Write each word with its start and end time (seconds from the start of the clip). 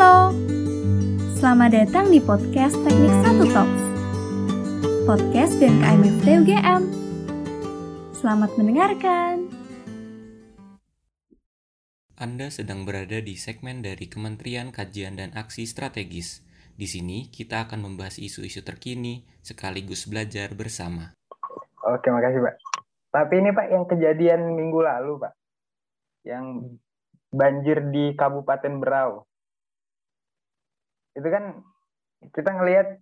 Halo, 0.00 0.32
selamat 1.36 1.76
datang 1.76 2.08
di 2.08 2.24
podcast 2.24 2.72
Teknik 2.88 3.12
Satu 3.20 3.44
Talks, 3.52 3.84
podcast 5.04 5.60
BMKM 5.60 6.00
FT 6.00 6.26
UGM. 6.40 6.82
Selamat 8.16 8.48
mendengarkan. 8.56 9.52
Anda 12.16 12.48
sedang 12.48 12.88
berada 12.88 13.20
di 13.20 13.36
segmen 13.36 13.84
dari 13.84 14.08
Kementerian 14.08 14.72
Kajian 14.72 15.20
dan 15.20 15.36
Aksi 15.36 15.68
Strategis. 15.68 16.48
Di 16.72 16.88
sini 16.88 17.28
kita 17.28 17.68
akan 17.68 17.84
membahas 17.84 18.16
isu-isu 18.16 18.64
terkini 18.64 19.28
sekaligus 19.44 20.08
belajar 20.08 20.56
bersama. 20.56 21.12
Oke, 21.84 22.08
makasih 22.08 22.40
Pak. 22.40 22.56
Tapi 23.12 23.34
ini 23.36 23.52
Pak 23.52 23.66
yang 23.68 23.84
kejadian 23.84 24.56
minggu 24.56 24.80
lalu 24.80 25.20
Pak, 25.20 25.36
yang 26.24 26.72
banjir 27.28 27.84
di 27.92 28.16
Kabupaten 28.16 28.80
Berau. 28.80 29.28
Itu 31.16 31.28
kan 31.28 31.64
kita 32.36 32.50
ngelihat 32.52 33.00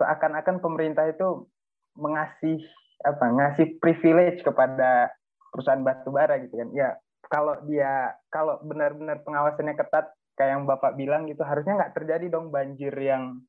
seakan-akan 0.00 0.60
pemerintah 0.64 1.08
itu 1.08 1.48
mengasih 1.96 2.60
apa 3.00 3.32
ngasih 3.32 3.80
privilege 3.80 4.44
kepada 4.44 5.08
perusahaan 5.52 5.82
batu 5.82 6.12
bara 6.12 6.38
gitu 6.40 6.54
kan. 6.54 6.68
Ya 6.76 6.96
kalau 7.30 7.56
dia 7.68 8.14
kalau 8.28 8.60
benar-benar 8.64 9.22
pengawasannya 9.24 9.74
ketat 9.76 10.12
kayak 10.34 10.56
yang 10.56 10.64
Bapak 10.64 10.96
bilang 10.96 11.28
gitu 11.28 11.44
harusnya 11.44 11.76
nggak 11.76 11.94
terjadi 11.96 12.26
dong 12.32 12.48
banjir 12.48 12.92
yang 12.96 13.44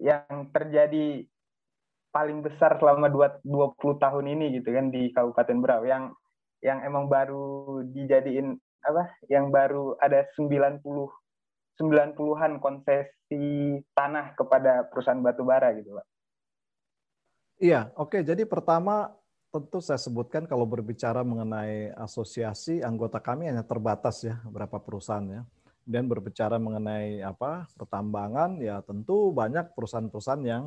yang 0.00 0.48
terjadi 0.48 1.28
paling 2.10 2.42
besar 2.42 2.80
selama 2.80 3.12
20 3.12 3.44
tahun 3.76 4.26
ini 4.26 4.58
gitu 4.58 4.72
kan 4.72 4.90
di 4.90 5.12
Kabupaten 5.14 5.58
Berau 5.62 5.84
yang 5.86 6.10
yang 6.64 6.82
emang 6.82 7.06
baru 7.06 7.80
dijadiin 7.84 8.56
apa 8.80 9.12
yang 9.28 9.52
baru 9.52 9.94
ada 10.00 10.24
90 10.34 10.80
90-an 11.80 12.60
konsesi 12.60 13.80
tanah 13.96 14.36
kepada 14.36 14.84
perusahaan 14.92 15.24
batu 15.24 15.48
bara 15.48 15.72
gitu, 15.72 15.96
Pak. 15.96 16.06
Iya, 17.60 17.88
oke. 17.96 18.20
Jadi 18.20 18.44
pertama 18.44 19.08
tentu 19.48 19.80
saya 19.80 19.98
sebutkan 19.98 20.44
kalau 20.44 20.68
berbicara 20.68 21.24
mengenai 21.24 21.90
asosiasi 21.96 22.84
anggota 22.84 23.18
kami 23.18 23.48
hanya 23.48 23.64
terbatas 23.64 24.20
ya 24.24 24.36
berapa 24.44 24.76
perusahaan 24.76 25.24
ya. 25.24 25.42
Dan 25.84 26.06
berbicara 26.06 26.60
mengenai 26.60 27.24
apa 27.24 27.66
pertambangan 27.74 28.60
ya 28.60 28.84
tentu 28.84 29.32
banyak 29.32 29.72
perusahaan-perusahaan 29.72 30.44
yang 30.44 30.64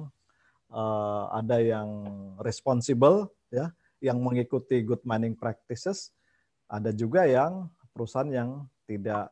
uh, 0.73 1.30
ada 1.31 1.61
yang 1.61 1.89
responsible 2.42 3.30
ya, 3.53 3.70
yang 4.02 4.20
mengikuti 4.20 4.81
good 4.81 5.00
mining 5.05 5.38
practices, 5.38 6.11
ada 6.67 6.89
juga 6.89 7.23
yang 7.30 7.70
perusahaan 7.94 8.27
yang 8.27 8.50
tidak 8.89 9.30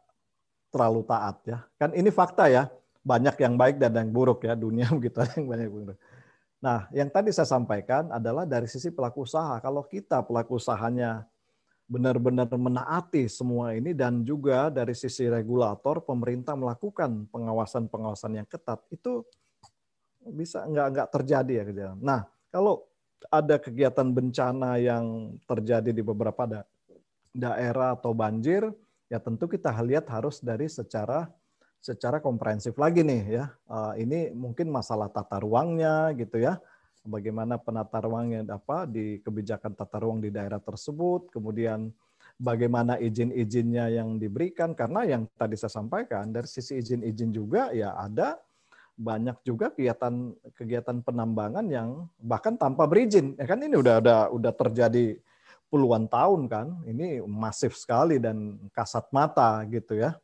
terlalu 0.71 1.03
taat 1.05 1.37
ya. 1.45 1.59
Kan 1.75 1.91
ini 1.93 2.09
fakta 2.09 2.47
ya, 2.47 2.71
banyak 3.03 3.35
yang 3.37 3.59
baik 3.59 3.77
dan 3.77 3.93
yang 3.93 4.09
buruk 4.09 4.47
ya 4.47 4.55
dunia 4.55 4.87
begitu 4.97 5.21
yang 5.37 5.45
banyak 5.45 5.65
yang 5.67 5.75
buruk. 5.75 5.99
Nah, 6.61 6.85
yang 6.93 7.09
tadi 7.09 7.33
saya 7.33 7.49
sampaikan 7.49 8.13
adalah 8.13 8.45
dari 8.45 8.69
sisi 8.69 8.93
pelaku 8.93 9.25
usaha. 9.25 9.57
Kalau 9.59 9.81
kita 9.81 10.21
pelaku 10.21 10.61
usahanya 10.61 11.25
benar-benar 11.91 12.47
menaati 12.47 13.27
semua 13.27 13.75
ini 13.75 13.91
dan 13.91 14.23
juga 14.23 14.71
dari 14.71 14.95
sisi 14.95 15.27
regulator 15.27 15.99
pemerintah 15.99 16.55
melakukan 16.55 17.27
pengawasan-pengawasan 17.27 18.39
yang 18.39 18.47
ketat 18.47 18.79
itu 18.87 19.27
bisa 20.23 20.63
nggak 20.63 20.87
nggak 20.95 21.09
terjadi 21.11 21.51
ya 21.51 21.63
kejadian. 21.67 21.99
Nah, 21.99 22.23
kalau 22.47 22.87
ada 23.27 23.59
kegiatan 23.59 24.07
bencana 24.07 24.79
yang 24.79 25.35
terjadi 25.49 25.91
di 25.91 25.99
beberapa 26.05 26.47
da 26.47 26.61
daerah 27.35 27.97
atau 27.97 28.15
banjir, 28.15 28.69
ya 29.11 29.19
tentu 29.19 29.51
kita 29.51 29.75
lihat 29.83 30.07
harus 30.07 30.39
dari 30.39 30.71
secara 30.71 31.27
secara 31.83 32.23
komprehensif 32.23 32.79
lagi 32.79 33.03
nih 33.03 33.21
ya. 33.27 33.45
Uh, 33.67 33.93
ini 33.99 34.31
mungkin 34.31 34.71
masalah 34.71 35.11
tata 35.11 35.43
ruangnya 35.43 36.15
gitu 36.15 36.39
ya. 36.39 36.55
Bagaimana 37.03 37.57
penata 37.57 37.97
ruangnya 37.99 38.45
apa 38.47 38.87
di 38.87 39.19
kebijakan 39.19 39.73
tata 39.73 39.97
ruang 39.99 40.21
di 40.21 40.29
daerah 40.29 40.61
tersebut, 40.61 41.33
kemudian 41.33 41.89
bagaimana 42.37 43.01
izin-izinnya 43.01 43.89
yang 43.89 44.21
diberikan 44.21 44.77
karena 44.77 45.03
yang 45.03 45.25
tadi 45.33 45.57
saya 45.57 45.81
sampaikan 45.81 46.29
dari 46.29 46.45
sisi 46.45 46.77
izin-izin 46.77 47.33
juga 47.33 47.73
ya 47.73 47.97
ada 47.97 48.37
banyak 48.97 49.41
juga 49.41 49.73
kegiatan 49.73 50.37
kegiatan 50.53 51.01
penambangan 51.01 51.65
yang 51.69 52.05
bahkan 52.21 52.53
tanpa 52.53 52.85
berizin 52.85 53.33
ya 53.33 53.49
kan 53.49 53.57
ini 53.61 53.73
udah 53.73 53.97
udah 53.97 54.19
udah 54.29 54.53
terjadi 54.53 55.17
puluhan 55.71 56.11
tahun 56.11 56.51
kan 56.51 56.67
ini 56.83 57.23
masif 57.23 57.79
sekali 57.79 58.19
dan 58.19 58.59
kasat 58.75 59.07
mata 59.15 59.63
gitu 59.71 59.95
ya 59.95 60.19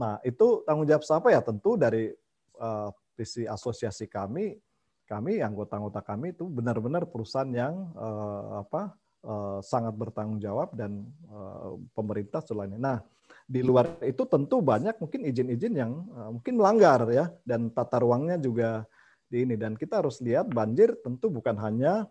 Nah, 0.00 0.16
itu 0.24 0.64
tanggung 0.64 0.88
jawab 0.88 1.04
siapa 1.04 1.28
ya? 1.28 1.44
Tentu 1.44 1.76
dari 1.76 2.08
uh, 2.56 2.88
visi 3.12 3.44
asosiasi 3.44 4.08
kami, 4.08 4.56
kami 5.04 5.44
anggota-anggota 5.44 6.00
kami 6.00 6.32
itu 6.32 6.48
benar-benar 6.48 7.04
perusahaan 7.04 7.52
yang 7.52 7.92
uh, 7.92 8.64
apa 8.64 8.96
uh, 9.28 9.60
sangat 9.60 9.92
bertanggung 9.92 10.40
jawab 10.40 10.72
dan 10.72 11.04
uh, 11.28 11.76
pemerintah 11.92 12.40
selainnya. 12.40 12.80
Nah, 12.80 12.98
di 13.44 13.60
luar 13.60 14.00
itu 14.00 14.24
tentu 14.24 14.64
banyak 14.64 14.96
mungkin 14.96 15.28
izin-izin 15.28 15.74
yang 15.76 15.92
uh, 16.16 16.32
mungkin 16.32 16.56
melanggar 16.56 17.04
ya 17.12 17.28
dan 17.44 17.68
tata 17.68 18.00
ruangnya 18.00 18.40
juga 18.40 18.88
di 19.28 19.44
ini 19.44 19.54
dan 19.54 19.76
kita 19.76 20.00
harus 20.02 20.18
lihat 20.24 20.48
banjir 20.50 20.96
tentu 21.06 21.30
bukan 21.30 21.54
hanya 21.60 22.08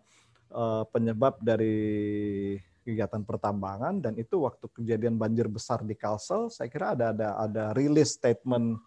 uh, 0.54 0.86
penyebab 0.88 1.36
dari 1.42 2.56
kegiatan 2.82 3.22
pertambangan 3.22 4.00
dan 4.00 4.16
itu 4.16 4.42
waktu 4.42 4.66
kejadian 4.72 5.20
banjir 5.20 5.46
besar 5.46 5.84
di 5.84 5.92
Kalsel 5.92 6.48
saya 6.48 6.68
kira 6.72 6.96
ada 6.96 7.12
ada 7.12 7.28
ada 7.36 7.64
rilis 7.76 8.16
statement 8.16 8.80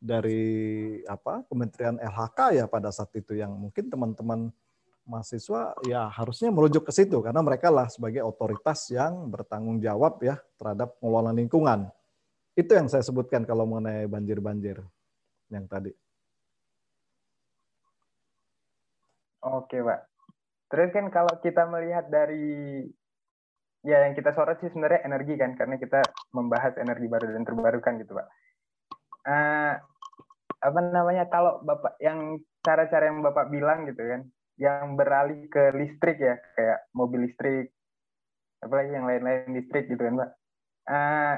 dari 0.00 0.96
apa 1.04 1.44
Kementerian 1.44 2.00
LHK 2.00 2.56
ya 2.56 2.64
pada 2.64 2.88
saat 2.88 3.12
itu 3.12 3.36
yang 3.36 3.52
mungkin 3.52 3.92
teman-teman 3.92 4.48
mahasiswa 5.04 5.76
ya 5.84 6.08
harusnya 6.08 6.48
merujuk 6.48 6.88
ke 6.88 6.92
situ 6.94 7.20
karena 7.20 7.44
mereka 7.44 7.68
lah 7.68 7.90
sebagai 7.90 8.24
otoritas 8.24 8.88
yang 8.94 9.28
bertanggung 9.28 9.82
jawab 9.82 10.22
ya 10.24 10.40
terhadap 10.56 10.96
pengelolaan 11.02 11.36
lingkungan. 11.36 11.80
Itu 12.54 12.76
yang 12.78 12.86
saya 12.86 13.04
sebutkan 13.04 13.42
kalau 13.42 13.66
mengenai 13.66 14.06
banjir-banjir 14.06 14.80
yang 15.50 15.66
tadi. 15.66 15.92
Oke, 19.40 19.80
Pak. 19.80 20.00
Terus 20.70 20.88
kan 20.92 21.06
kalau 21.08 21.34
kita 21.40 21.66
melihat 21.66 22.06
dari 22.06 22.84
ya 23.80 24.04
yang 24.04 24.12
kita 24.12 24.36
sorot 24.36 24.60
sih 24.60 24.68
sebenarnya 24.68 25.08
energi 25.08 25.34
kan 25.40 25.56
karena 25.56 25.80
kita 25.80 26.04
membahas 26.36 26.76
energi 26.76 27.06
baru 27.08 27.32
dan 27.32 27.44
terbarukan 27.48 27.94
gitu 28.00 28.12
pak. 28.12 28.28
Uh, 29.24 29.74
apa 30.60 30.80
namanya 30.84 31.24
kalau 31.32 31.64
bapak 31.64 31.96
yang 32.00 32.40
cara-cara 32.60 33.08
yang 33.08 33.24
bapak 33.24 33.48
bilang 33.48 33.88
gitu 33.88 34.00
kan 34.04 34.28
yang 34.60 34.92
beralih 34.96 35.48
ke 35.48 35.72
listrik 35.72 36.20
ya 36.20 36.36
kayak 36.56 36.84
mobil 36.92 37.24
listrik 37.24 37.72
apalagi 38.60 38.92
yang 38.92 39.08
lain-lain 39.08 39.56
listrik 39.56 39.88
gitu 39.88 40.00
kan 40.00 40.14
pak. 40.20 40.30
Uh, 40.90 41.34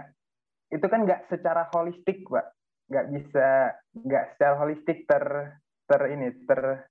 itu 0.75 0.87
kan 0.91 1.01
nggak 1.07 1.31
secara 1.31 1.71
holistik 1.71 2.27
pak. 2.27 2.51
Nggak 2.91 3.07
bisa 3.15 3.49
nggak 3.95 4.25
secara 4.35 4.55
holistik 4.59 5.07
ter 5.07 5.25
ter 5.87 6.03
ini 6.11 6.35
ter 6.43 6.91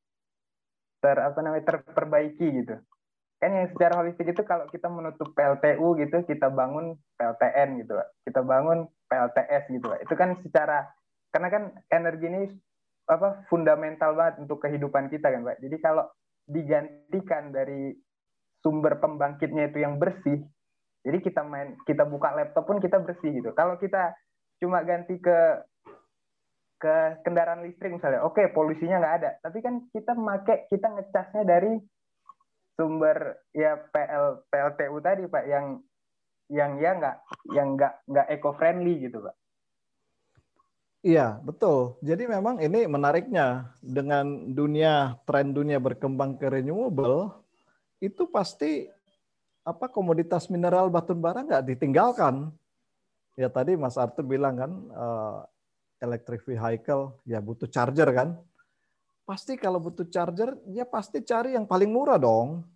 ter 1.01 1.17
apa 1.17 1.39
namanya 1.43 1.65
terperbaiki 1.75 2.47
gitu 2.63 2.77
kan 3.41 3.51
yang 3.57 3.67
secara 3.73 4.05
holistik 4.05 4.29
itu 4.29 4.45
kalau 4.45 4.69
kita 4.69 4.85
menutup 4.85 5.33
PLTU 5.33 5.97
gitu 5.97 6.17
kita 6.29 6.53
bangun 6.53 6.93
PLTN 7.17 7.81
gitu 7.81 7.97
kita 8.29 8.45
bangun 8.45 8.85
PLTS 9.09 9.63
gitu 9.73 9.87
itu 9.97 10.13
kan 10.13 10.37
secara 10.45 10.85
karena 11.33 11.49
kan 11.49 11.63
energi 11.89 12.25
ini 12.29 12.41
apa 13.09 13.43
fundamental 13.49 14.13
banget 14.13 14.45
untuk 14.45 14.61
kehidupan 14.63 15.09
kita 15.11 15.31
kan 15.31 15.43
Pak. 15.43 15.59
Jadi 15.59 15.75
kalau 15.83 16.05
digantikan 16.47 17.49
dari 17.49 17.91
sumber 18.61 18.99
pembangkitnya 19.01 19.73
itu 19.73 19.81
yang 19.81 19.97
bersih 19.97 20.43
jadi 21.01 21.17
kita 21.17 21.41
main 21.41 21.73
kita 21.89 22.05
buka 22.05 22.29
laptop 22.37 22.69
pun 22.69 22.77
kita 22.77 23.01
bersih 23.01 23.33
gitu. 23.33 23.49
Kalau 23.57 23.77
kita 23.81 24.13
cuma 24.61 24.85
ganti 24.85 25.17
ke 25.17 25.65
ke 26.81 27.21
kendaraan 27.25 27.61
listrik 27.61 27.93
misalnya 27.93 28.25
oke 28.25 28.37
okay, 28.37 28.53
polusinya 28.53 29.01
nggak 29.01 29.15
ada. 29.21 29.31
Tapi 29.41 29.57
kan 29.65 29.81
kita 29.89 30.13
make 30.13 30.69
kita 30.69 30.87
ngecasnya 30.93 31.43
dari 31.45 31.73
sumber 32.81 33.37
ya 33.53 33.77
PL 33.77 34.41
PLTU 34.49 34.97
tadi 35.05 35.29
Pak 35.29 35.45
yang 35.45 35.77
yang 36.49 36.81
ya 36.81 36.97
nggak 36.97 37.15
yang 37.53 37.77
nggak 37.77 37.93
nggak 38.09 38.27
eco 38.33 38.57
friendly 38.57 39.05
gitu 39.05 39.21
Pak. 39.21 39.37
Iya, 41.01 41.41
betul. 41.41 41.97
Jadi 42.05 42.29
memang 42.29 42.61
ini 42.61 42.85
menariknya 42.85 43.73
dengan 43.81 44.53
dunia 44.53 45.17
tren 45.25 45.49
dunia 45.49 45.81
berkembang 45.81 46.37
ke 46.37 46.45
renewable 46.45 47.41
itu 48.01 48.29
pasti 48.29 48.85
apa 49.61 49.89
komoditas 49.89 50.49
mineral 50.49 50.89
batu 50.89 51.13
bara 51.13 51.45
nggak 51.45 51.73
ditinggalkan. 51.73 52.49
Ya 53.37 53.49
tadi 53.49 53.77
Mas 53.77 53.97
Arthur 53.97 54.25
bilang 54.25 54.57
kan 54.57 54.71
uh, 54.93 55.37
electric 56.01 56.45
vehicle 56.45 57.17
ya 57.25 57.41
butuh 57.41 57.69
charger 57.69 58.09
kan 58.13 58.37
pasti 59.31 59.55
kalau 59.55 59.79
butuh 59.79 60.03
charger, 60.11 60.59
ya 60.75 60.83
pasti 60.83 61.23
cari 61.23 61.55
yang 61.55 61.63
paling 61.63 61.87
murah 61.87 62.19
dong. 62.19 62.67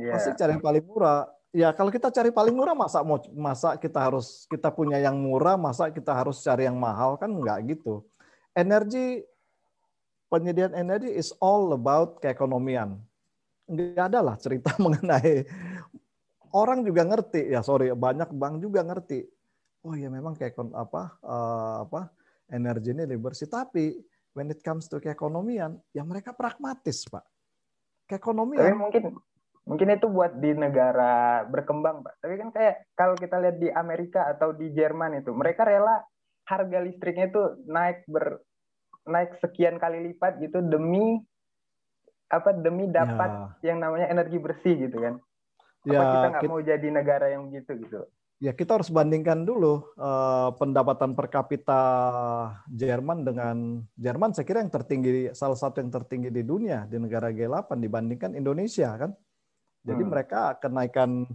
Yeah. 0.00 0.16
Pasti 0.16 0.32
cari 0.32 0.56
yang 0.56 0.64
paling 0.64 0.80
murah. 0.88 1.28
ya 1.56 1.72
kalau 1.72 1.88
kita 1.88 2.12
cari 2.12 2.28
paling 2.28 2.52
murah 2.52 2.76
masa 2.76 3.00
mau 3.00 3.16
masa 3.32 3.80
kita 3.80 3.96
harus 3.96 4.44
kita 4.44 4.68
punya 4.68 5.00
yang 5.00 5.16
murah 5.16 5.56
masa 5.56 5.88
kita 5.88 6.12
harus 6.12 6.44
cari 6.44 6.68
yang 6.68 6.76
mahal 6.76 7.20
kan 7.20 7.28
nggak 7.28 7.76
gitu. 7.76 8.04
Energi 8.56 9.24
penyediaan 10.32 10.76
energi 10.76 11.12
is 11.12 11.32
all 11.40 11.72
about 11.72 12.20
keekonomian. 12.20 13.00
Nggak 13.68 14.04
ada 14.12 14.20
lah 14.20 14.36
cerita 14.36 14.72
mengenai 14.84 15.48
orang 16.52 16.84
juga 16.84 17.08
ngerti 17.08 17.52
ya 17.52 17.60
sorry 17.60 17.92
banyak 17.92 18.32
bank 18.32 18.60
juga 18.64 18.80
ngerti. 18.84 19.24
Oh 19.84 19.96
ya 19.96 20.12
memang 20.12 20.36
kayak 20.36 20.56
apa 20.76 21.20
uh, 21.24 21.88
apa 21.88 22.12
energi 22.52 22.92
ini 22.92 23.08
lebih 23.08 23.32
bersih 23.32 23.48
tapi 23.48 23.96
when 24.36 24.52
it 24.52 24.60
comes 24.60 24.84
to 24.92 25.00
keekonomian 25.00 25.80
ya 25.96 26.04
mereka 26.04 26.36
pragmatis 26.36 27.08
pak. 27.08 27.24
Keekonomian. 28.06 28.60
Tapi 28.60 28.76
mungkin 28.76 29.04
mungkin 29.66 29.98
itu 29.98 30.06
buat 30.06 30.38
di 30.38 30.54
negara 30.54 31.42
berkembang 31.50 32.06
pak 32.06 32.22
tapi 32.22 32.38
kan 32.38 32.54
kayak 32.54 32.86
kalau 32.94 33.18
kita 33.18 33.34
lihat 33.42 33.58
di 33.58 33.66
Amerika 33.74 34.30
atau 34.30 34.54
di 34.54 34.70
Jerman 34.70 35.18
itu 35.18 35.34
mereka 35.34 35.66
rela 35.66 36.06
harga 36.46 36.78
listriknya 36.86 37.26
itu 37.34 37.42
naik 37.66 38.06
ber 38.06 38.46
naik 39.10 39.42
sekian 39.42 39.82
kali 39.82 40.06
lipat 40.06 40.38
gitu 40.38 40.62
demi 40.62 41.18
apa 42.30 42.54
demi 42.54 42.86
dapat 42.86 43.58
ya. 43.58 43.74
yang 43.74 43.82
namanya 43.82 44.06
energi 44.06 44.38
bersih 44.38 44.86
gitu 44.86 45.02
kan 45.02 45.14
apa 45.86 45.94
ya, 45.94 46.02
kita 46.14 46.26
nggak 46.30 46.42
mau 46.46 46.62
jadi 46.62 46.88
negara 46.90 47.26
yang 47.34 47.50
begitu 47.50 47.86
gitu 47.86 48.00
ya 48.36 48.52
kita 48.52 48.76
harus 48.76 48.92
bandingkan 48.92 49.48
dulu 49.48 49.96
uh, 49.96 50.52
pendapatan 50.60 51.16
per 51.16 51.32
kapita 51.32 51.82
Jerman 52.68 53.24
dengan 53.24 53.56
Jerman 53.96 54.36
saya 54.36 54.44
kira 54.44 54.60
yang 54.60 54.72
tertinggi 54.72 55.32
salah 55.32 55.56
satu 55.56 55.80
yang 55.80 55.88
tertinggi 55.88 56.28
di 56.28 56.44
dunia 56.44 56.84
di 56.84 57.00
negara 57.00 57.32
G8 57.32 57.72
dibandingkan 57.80 58.36
Indonesia 58.36 58.92
kan 58.96 59.16
jadi 59.86 60.02
hmm. 60.02 60.10
mereka 60.10 60.58
kenaikan 60.58 61.30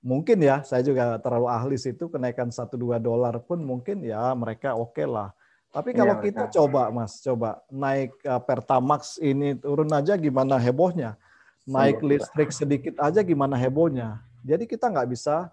mungkin 0.00 0.40
ya, 0.40 0.64
saya 0.64 0.80
juga 0.80 1.20
terlalu 1.20 1.48
ahli 1.52 1.76
situ 1.76 2.08
kenaikan 2.08 2.48
1 2.48 2.72
2 2.72 2.96
dolar 3.02 3.36
pun 3.44 3.60
mungkin 3.60 4.00
ya 4.00 4.32
mereka 4.32 4.72
oke 4.72 4.96
okay 4.96 5.06
lah. 5.06 5.30
Tapi 5.72 5.96
iya, 5.96 5.98
kalau 6.04 6.14
ya, 6.20 6.22
kita 6.24 6.44
coba 6.52 6.82
Mas, 6.92 7.20
coba 7.24 7.64
naik 7.72 8.12
uh, 8.28 8.40
Pertamax 8.40 9.16
ini 9.20 9.56
turun 9.56 9.88
aja 9.92 10.16
gimana 10.16 10.60
hebohnya. 10.60 11.16
Naik 11.64 12.00
iya, 12.02 12.08
listrik 12.16 12.50
sedikit 12.52 12.94
aja 13.00 13.20
gimana 13.24 13.56
hebohnya. 13.56 14.20
Jadi 14.44 14.68
kita 14.68 14.92
nggak 14.92 15.08
bisa 15.12 15.48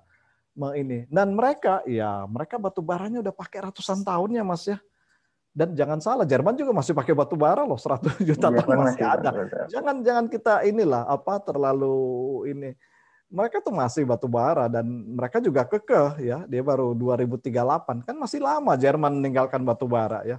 ini. 0.75 1.07
Dan 1.07 1.31
mereka, 1.31 1.79
ya 1.87 2.27
mereka 2.27 2.59
batu 2.59 2.83
baranya 2.83 3.23
udah 3.23 3.31
pakai 3.31 3.71
ratusan 3.71 4.03
tahun 4.03 4.35
ya 4.35 4.43
Mas 4.43 4.67
ya. 4.67 4.77
Dan 5.49 5.73
jangan 5.73 5.99
salah, 5.99 6.25
Jerman 6.29 6.53
juga 6.53 6.71
masih 6.75 6.93
pakai 6.93 7.17
batu 7.17 7.33
bara 7.33 7.65
loh, 7.65 7.79
100 7.79 8.21
juta 8.27 8.47
iya, 8.53 8.57
tahun 8.61 8.77
masih 8.85 9.05
ada. 9.05 9.29
Jangan 9.71 9.95
jangan 10.05 10.25
kita 10.29 10.53
inilah 10.67 11.09
apa 11.09 11.41
terlalu 11.41 11.97
ini. 12.51 12.69
Mereka 13.29 13.61
tuh 13.61 13.73
masih 13.73 14.09
batu 14.09 14.25
bara 14.25 14.65
dan 14.65 14.85
mereka 14.89 15.37
juga 15.41 15.65
kekeh 15.65 16.21
ya. 16.21 16.37
Dia 16.49 16.61
baru 16.65 16.97
2038 16.97 18.05
kan 18.05 18.15
masih 18.17 18.41
lama 18.41 18.73
Jerman 18.73 19.21
meninggalkan 19.21 19.61
batu 19.61 19.85
bara 19.85 20.25
ya. 20.25 20.37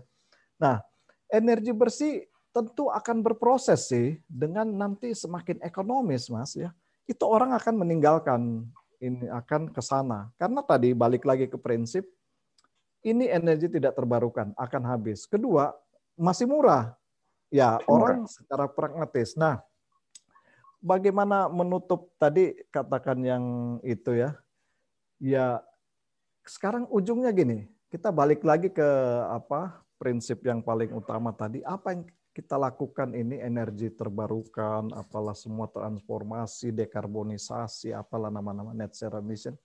Nah, 0.59 0.83
energi 1.31 1.71
bersih 1.71 2.27
tentu 2.51 2.91
akan 2.91 3.23
berproses 3.23 3.87
sih 3.87 4.19
dengan 4.27 4.67
nanti 4.67 5.15
semakin 5.15 5.63
ekonomis 5.63 6.27
Mas 6.31 6.59
ya. 6.59 6.75
Itu 7.07 7.27
orang 7.27 7.55
akan 7.55 7.75
meninggalkan 7.83 8.67
ini 9.01 9.27
akan 9.27 9.73
ke 9.73 9.81
sana. 9.81 10.29
Karena 10.37 10.61
tadi 10.61 10.93
balik 10.93 11.25
lagi 11.25 11.49
ke 11.49 11.57
prinsip 11.57 12.05
ini 13.01 13.33
energi 13.33 13.73
tidak 13.73 13.97
terbarukan, 13.97 14.53
akan 14.57 14.83
habis. 14.85 15.25
Kedua, 15.25 15.73
masih 16.21 16.45
murah. 16.45 16.93
Ya, 17.49 17.81
murah. 17.89 17.89
orang 17.89 18.21
secara 18.29 18.69
pragmatis. 18.69 19.35
Nah, 19.35 19.59
bagaimana 20.85 21.49
menutup 21.49 22.13
tadi 22.21 22.55
katakan 22.69 23.19
yang 23.25 23.45
itu 23.83 24.15
ya? 24.15 24.37
Ya, 25.21 25.65
sekarang 26.45 26.89
ujungnya 26.93 27.33
gini, 27.33 27.69
kita 27.89 28.13
balik 28.13 28.45
lagi 28.45 28.69
ke 28.69 28.89
apa 29.33 29.81
prinsip 29.97 30.45
yang 30.45 30.61
paling 30.61 30.93
utama 30.93 31.33
tadi. 31.33 31.65
Apa 31.65 31.97
yang 31.97 32.05
kita 32.31 32.55
lakukan 32.55 33.11
ini 33.11 33.43
energi 33.43 33.91
terbarukan, 33.91 34.95
apalah 34.95 35.35
semua 35.35 35.67
transformasi, 35.67 36.71
dekarbonisasi, 36.71 37.91
apalah 37.91 38.31
nama-nama 38.31 38.71
net 38.71 38.95
zero 38.95 39.19
emission. 39.19 39.59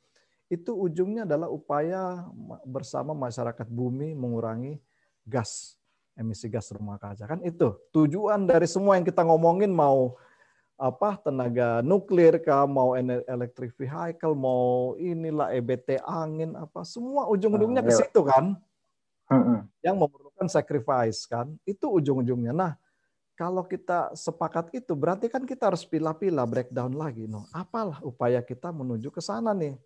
Itu 0.50 0.78
ujungnya 0.78 1.26
adalah 1.26 1.50
upaya 1.50 2.26
bersama 2.66 3.14
masyarakat 3.14 3.66
bumi 3.70 4.14
mengurangi 4.18 4.82
gas 5.26 5.78
emisi 6.18 6.50
gas 6.50 6.74
rumah 6.74 6.98
kaca. 6.98 7.26
Kan 7.26 7.42
itu 7.46 7.78
tujuan 7.94 8.50
dari 8.50 8.66
semua 8.66 8.98
yang 8.98 9.06
kita 9.06 9.22
ngomongin 9.22 9.70
mau 9.70 10.18
apa 10.76 11.16
tenaga 11.24 11.80
nuklir 11.80 12.36
kah 12.44 12.68
mau 12.68 13.00
electric 13.00 13.72
vehicle 13.80 14.36
mau 14.36 14.94
inilah 15.00 15.56
EBT 15.56 16.04
angin 16.04 16.52
apa 16.60 16.84
semua 16.84 17.32
ujung-ujungnya 17.32 17.80
ke 17.80 17.94
ah, 17.94 17.96
iya. 17.96 18.02
situ 18.04 18.22
kan? 18.26 18.46
Yang 19.86 19.96
memerlukan 20.02 20.25
sacrifice 20.52 21.24
kan 21.24 21.48
itu 21.64 21.88
ujung-ujungnya 21.88 22.52
nah 22.52 22.74
kalau 23.36 23.64
kita 23.64 24.12
sepakat 24.16 24.72
itu 24.76 24.92
berarti 24.96 25.32
kan 25.32 25.44
kita 25.48 25.72
harus 25.72 25.88
pilah-pilah 25.88 26.44
breakdown 26.44 26.92
lagi 26.92 27.28
no 27.32 27.48
apalah 27.56 28.04
upaya 28.04 28.44
kita 28.44 28.76
menuju 28.76 29.08
ke 29.12 29.24
sana 29.24 29.56
nih 29.56 29.80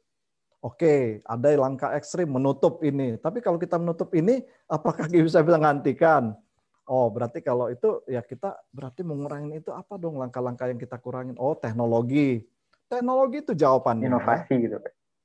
Oke, 0.59 1.23
ada 1.23 1.55
langkah 1.55 1.95
ekstrim 1.95 2.35
menutup 2.35 2.83
ini. 2.83 3.15
Tapi 3.15 3.39
kalau 3.39 3.55
kita 3.55 3.79
menutup 3.79 4.11
ini, 4.11 4.43
apakah 4.67 5.07
kita 5.07 5.23
bisa 5.23 5.39
menghentikan? 5.39 6.35
Oh, 6.83 7.07
berarti 7.07 7.39
kalau 7.39 7.71
itu 7.71 8.03
ya 8.11 8.19
kita 8.19 8.59
berarti 8.75 9.07
mengurangi 9.07 9.63
itu 9.63 9.71
apa 9.71 9.95
dong 9.95 10.19
langkah-langkah 10.19 10.67
yang 10.67 10.75
kita 10.75 10.99
kurangin? 10.99 11.39
Oh, 11.39 11.55
teknologi. 11.55 12.43
Teknologi 12.91 13.39
itu 13.39 13.55
jawabannya. 13.55 14.11
Inovasi 14.11 14.53
gitu. 14.67 14.77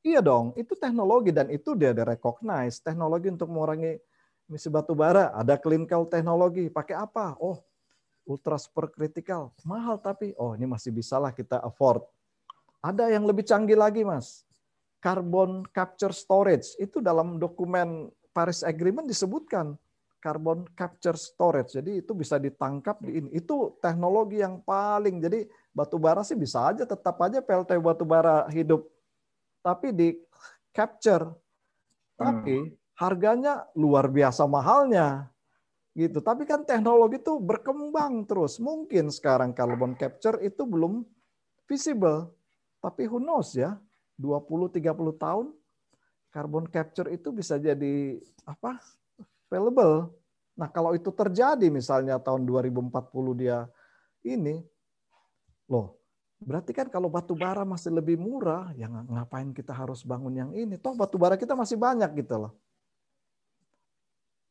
Iya 0.05 0.21
dong, 0.21 0.53
itu 0.55 0.77
teknologi 0.77 1.33
dan 1.33 1.49
itu 1.51 1.73
dia 1.75 1.91
ada 1.91 2.05
recognize. 2.05 2.79
Teknologi 2.79 3.33
untuk 3.33 3.51
mengurangi 3.51 3.97
emisi 4.47 4.69
batu 4.69 4.93
bara, 4.93 5.33
ada 5.33 5.57
clean 5.57 5.89
coal 5.89 6.09
teknologi. 6.09 6.69
Pakai 6.69 6.97
apa? 6.97 7.37
Oh, 7.41 7.61
ultra 8.29 8.57
super 8.61 8.89
critical. 8.93 9.53
Mahal 9.65 10.01
tapi 10.01 10.33
oh 10.37 10.57
ini 10.57 10.65
masih 10.69 10.93
bisalah 10.93 11.33
kita 11.33 11.61
afford. 11.61 12.05
Ada 12.85 13.09
yang 13.09 13.25
lebih 13.25 13.49
canggih 13.49 13.81
lagi, 13.81 14.05
Mas 14.05 14.45
carbon 15.05 15.69
capture 15.69 16.17
storage. 16.17 16.73
Itu 16.81 17.05
dalam 17.05 17.37
dokumen 17.37 18.09
Paris 18.33 18.65
Agreement 18.65 19.05
disebutkan 19.05 19.77
carbon 20.25 20.65
capture 20.73 21.21
storage. 21.21 21.77
Jadi 21.77 22.01
itu 22.01 22.17
bisa 22.17 22.41
ditangkap 22.41 23.05
di 23.05 23.21
ini. 23.21 23.29
Itu 23.37 23.77
teknologi 23.85 24.41
yang 24.41 24.65
paling. 24.65 25.21
Jadi 25.21 25.45
batu 25.77 26.01
bara 26.01 26.25
sih 26.25 26.41
bisa 26.41 26.73
aja 26.73 26.89
tetap 26.89 27.21
aja 27.21 27.45
PLT 27.45 27.77
batu 27.85 28.09
bara 28.09 28.49
hidup. 28.49 28.89
Tapi 29.61 29.93
di 29.93 30.09
capture. 30.73 31.29
Tapi 32.17 32.57
hmm. 32.65 32.73
Harganya 32.99 33.67
luar 33.75 34.11
biasa 34.11 34.47
mahalnya. 34.47 35.31
Gitu. 35.95 36.19
Tapi 36.19 36.43
kan 36.43 36.67
teknologi 36.67 37.23
itu 37.23 37.39
berkembang 37.39 38.27
terus. 38.27 38.59
Mungkin 38.59 39.15
sekarang 39.15 39.55
carbon 39.55 39.95
capture 39.95 40.43
itu 40.43 40.67
belum 40.67 41.07
visible. 41.71 42.35
Tapi 42.83 43.07
who 43.07 43.23
knows 43.23 43.55
ya 43.55 43.79
20 44.19 44.71
30 44.75 45.15
tahun 45.15 45.47
carbon 46.35 46.67
capture 46.67 47.09
itu 47.15 47.31
bisa 47.31 47.57
jadi 47.63 48.19
apa? 48.43 48.83
available. 49.55 50.11
Nah, 50.59 50.67
kalau 50.67 50.99
itu 50.99 51.15
terjadi 51.15 51.71
misalnya 51.71 52.19
tahun 52.19 52.43
2040 52.43 52.91
dia 53.39 53.71
ini 54.27 54.67
loh, 55.71 55.95
berarti 56.43 56.75
kan 56.75 56.91
kalau 56.91 57.07
batu 57.07 57.39
bara 57.39 57.63
masih 57.63 57.95
lebih 57.95 58.19
murah, 58.19 58.75
ya 58.75 58.91
ngapain 58.91 59.55
kita 59.55 59.71
harus 59.71 60.03
bangun 60.03 60.35
yang 60.35 60.51
ini? 60.51 60.75
Toh 60.79 60.99
batu 60.99 61.15
bara 61.19 61.39
kita 61.39 61.55
masih 61.55 61.79
banyak 61.79 62.11
gitu 62.19 62.35
loh. 62.39 62.53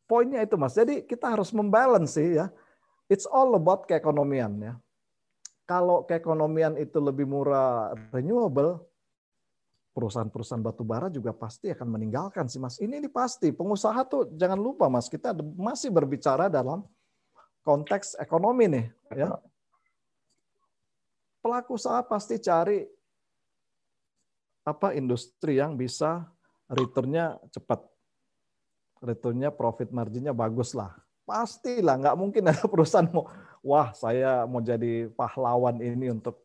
Poinnya 0.04 0.44
itu 0.44 0.60
Mas. 0.60 0.76
Jadi 0.76 1.04
kita 1.08 1.32
harus 1.32 1.56
membalance 1.56 2.20
sih 2.20 2.38
ya. 2.38 2.52
It's 3.08 3.28
all 3.28 3.56
about 3.56 3.88
keekonomian 3.88 4.60
ya. 4.60 4.74
Kalau 5.64 6.04
keekonomian 6.04 6.76
itu 6.76 7.00
lebih 7.00 7.24
murah 7.24 7.96
renewable, 8.12 8.84
perusahaan-perusahaan 9.94 10.60
batu 10.60 10.84
bara 10.84 11.08
juga 11.08 11.32
pasti 11.32 11.70
akan 11.72 11.88
meninggalkan 11.88 12.50
sih 12.50 12.60
Mas. 12.60 12.82
Ini, 12.82 13.00
ini 13.00 13.08
pasti. 13.08 13.54
Pengusaha 13.54 14.04
tuh 14.10 14.34
jangan 14.36 14.60
lupa 14.60 14.90
Mas, 14.90 15.08
kita 15.08 15.32
masih 15.56 15.94
berbicara 15.94 16.50
dalam 16.52 16.84
konteks 17.64 18.20
ekonomi 18.20 18.68
nih, 18.68 18.86
ya. 19.16 19.40
Pelaku 21.40 21.80
usaha 21.80 22.04
pasti 22.04 22.40
cari 22.40 22.84
apa 24.64 24.96
industri 24.96 25.60
yang 25.60 25.76
bisa 25.76 26.28
returnnya 26.72 27.40
cepat. 27.52 27.93
Returnnya 29.04 29.52
profit 29.52 29.92
marginnya 29.92 30.32
bagus 30.32 30.72
lah. 30.72 30.96
Pastilah, 31.28 32.00
nggak 32.00 32.16
mungkin 32.16 32.48
ada 32.48 32.64
perusahaan 32.72 33.08
mau, 33.12 33.28
wah 33.60 33.92
saya 33.92 34.48
mau 34.48 34.64
jadi 34.64 35.12
pahlawan 35.12 35.84
ini 35.84 36.16
untuk 36.16 36.40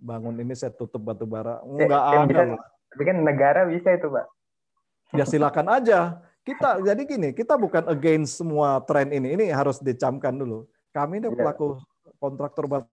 bangun 0.00 0.40
ini 0.40 0.56
saya 0.56 0.72
tutup 0.72 1.04
batu 1.04 1.28
bara. 1.28 1.60
Nggak 1.64 2.04
ada 2.24 2.42
lah 2.56 2.60
tapi 2.92 3.02
kan 3.04 3.16
negara 3.20 3.68
bisa 3.68 3.92
itu, 3.92 4.08
Pak. 4.08 4.26
Ya 5.16 5.24
silakan 5.24 5.68
aja. 5.72 6.20
Kita 6.44 6.80
jadi 6.80 7.02
gini, 7.04 7.36
kita 7.36 7.60
bukan 7.60 7.84
against 7.92 8.40
semua 8.40 8.80
tren 8.88 9.12
ini. 9.12 9.36
Ini 9.36 9.52
harus 9.52 9.76
dicamkan 9.80 10.32
dulu. 10.32 10.64
Kami 10.96 11.20
ini 11.20 11.28
iya. 11.28 11.36
pelaku 11.36 11.76
kontraktor 12.16 12.64
batu 12.66 12.88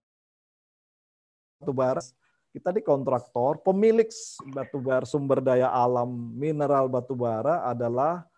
bara, 1.72 2.04
kita 2.52 2.68
di 2.70 2.84
kontraktor, 2.84 3.56
pemilik 3.64 4.06
batubara 4.52 5.08
sumber 5.08 5.40
daya 5.40 5.72
alam 5.72 6.36
mineral 6.36 6.86
batubara 6.86 7.64
adalah 7.64 8.28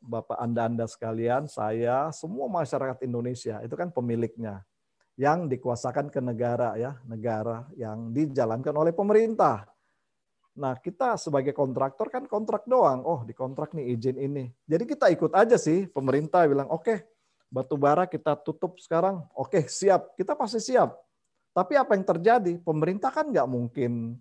Bapak 0.00 0.40
Anda-Anda 0.40 0.88
sekalian, 0.88 1.44
saya, 1.46 2.08
semua 2.10 2.48
masyarakat 2.48 3.04
Indonesia 3.04 3.60
itu 3.60 3.74
kan 3.76 3.92
pemiliknya 3.92 4.64
yang 5.20 5.44
dikuasakan 5.52 6.08
ke 6.08 6.24
negara 6.24 6.80
ya, 6.80 6.96
negara 7.04 7.68
yang 7.76 8.08
dijalankan 8.08 8.72
oleh 8.72 8.96
pemerintah. 8.96 9.68
Nah, 10.56 10.74
kita 10.80 11.20
sebagai 11.20 11.52
kontraktor 11.52 12.08
kan 12.08 12.24
kontrak 12.24 12.64
doang. 12.64 13.04
Oh, 13.04 13.20
di 13.22 13.36
kontrak 13.36 13.76
nih 13.76 13.96
izin 13.96 14.16
ini. 14.16 14.48
Jadi 14.64 14.84
kita 14.88 15.12
ikut 15.12 15.36
aja 15.36 15.60
sih. 15.60 15.86
Pemerintah 15.92 16.48
bilang, 16.48 16.68
"Oke, 16.72 16.82
okay, 16.84 16.98
batu 17.52 17.76
bara 17.76 18.08
kita 18.08 18.34
tutup 18.40 18.80
sekarang." 18.80 19.24
Oke, 19.36 19.60
okay, 19.60 19.62
siap. 19.68 20.16
Kita 20.16 20.32
pasti 20.32 20.58
siap. 20.60 20.96
Tapi 21.52 21.76
apa 21.76 21.94
yang 21.94 22.04
terjadi? 22.06 22.52
Pemerintah 22.60 23.12
kan 23.12 23.28
nggak 23.30 23.48
mungkin 23.48 24.18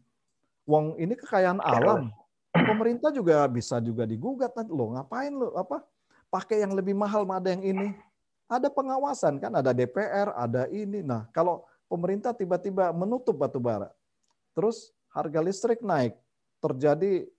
wong 0.69 0.99
ini 1.01 1.17
kekayaan 1.17 1.63
alam. 1.63 2.13
Pemerintah 2.63 3.09
juga 3.09 3.43
bisa 3.49 3.81
juga 3.81 4.05
digugat 4.05 4.53
nanti 4.53 4.71
lo 4.71 4.93
ngapain 4.93 5.33
lo 5.33 5.55
apa 5.57 5.81
pakai 6.29 6.61
yang 6.61 6.77
lebih 6.77 6.93
mahal 6.93 7.25
ada 7.25 7.49
yang 7.49 7.65
ini 7.65 7.89
ada 8.49 8.67
pengawasan 8.73 9.37
kan, 9.37 9.53
ada 9.53 9.69
DPR, 9.69 10.33
ada 10.33 10.65
ini. 10.73 11.05
Nah, 11.05 11.29
kalau 11.29 11.69
pemerintah 11.85 12.33
tiba-tiba 12.33 12.89
menutup 12.89 13.37
batu 13.37 13.61
bara, 13.61 13.93
terus 14.57 14.89
harga 15.13 15.39
listrik 15.45 15.85
naik, 15.85 16.17
terjadi 16.57 17.29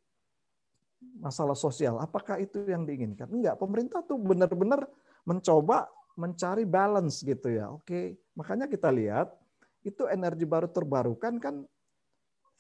masalah 1.19 1.59
sosial. 1.59 1.99
Apakah 1.99 2.39
itu 2.39 2.62
yang 2.71 2.87
diinginkan? 2.87 3.27
Enggak, 3.27 3.59
pemerintah 3.59 4.07
tuh 4.07 4.23
benar-benar 4.23 4.87
mencoba 5.27 5.91
mencari 6.15 6.62
balance 6.62 7.27
gitu 7.27 7.50
ya. 7.50 7.75
Oke, 7.75 8.15
makanya 8.39 8.71
kita 8.71 8.95
lihat 8.95 9.35
itu 9.83 10.07
energi 10.07 10.47
baru 10.47 10.71
terbarukan 10.71 11.43
kan 11.43 11.67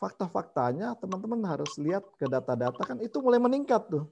fakta-faktanya 0.00 0.96
teman-teman 0.96 1.44
harus 1.44 1.76
lihat 1.76 2.02
ke 2.16 2.24
data-data 2.24 2.80
kan 2.80 2.96
itu 3.04 3.20
mulai 3.20 3.36
meningkat 3.36 3.84
tuh 3.92 4.08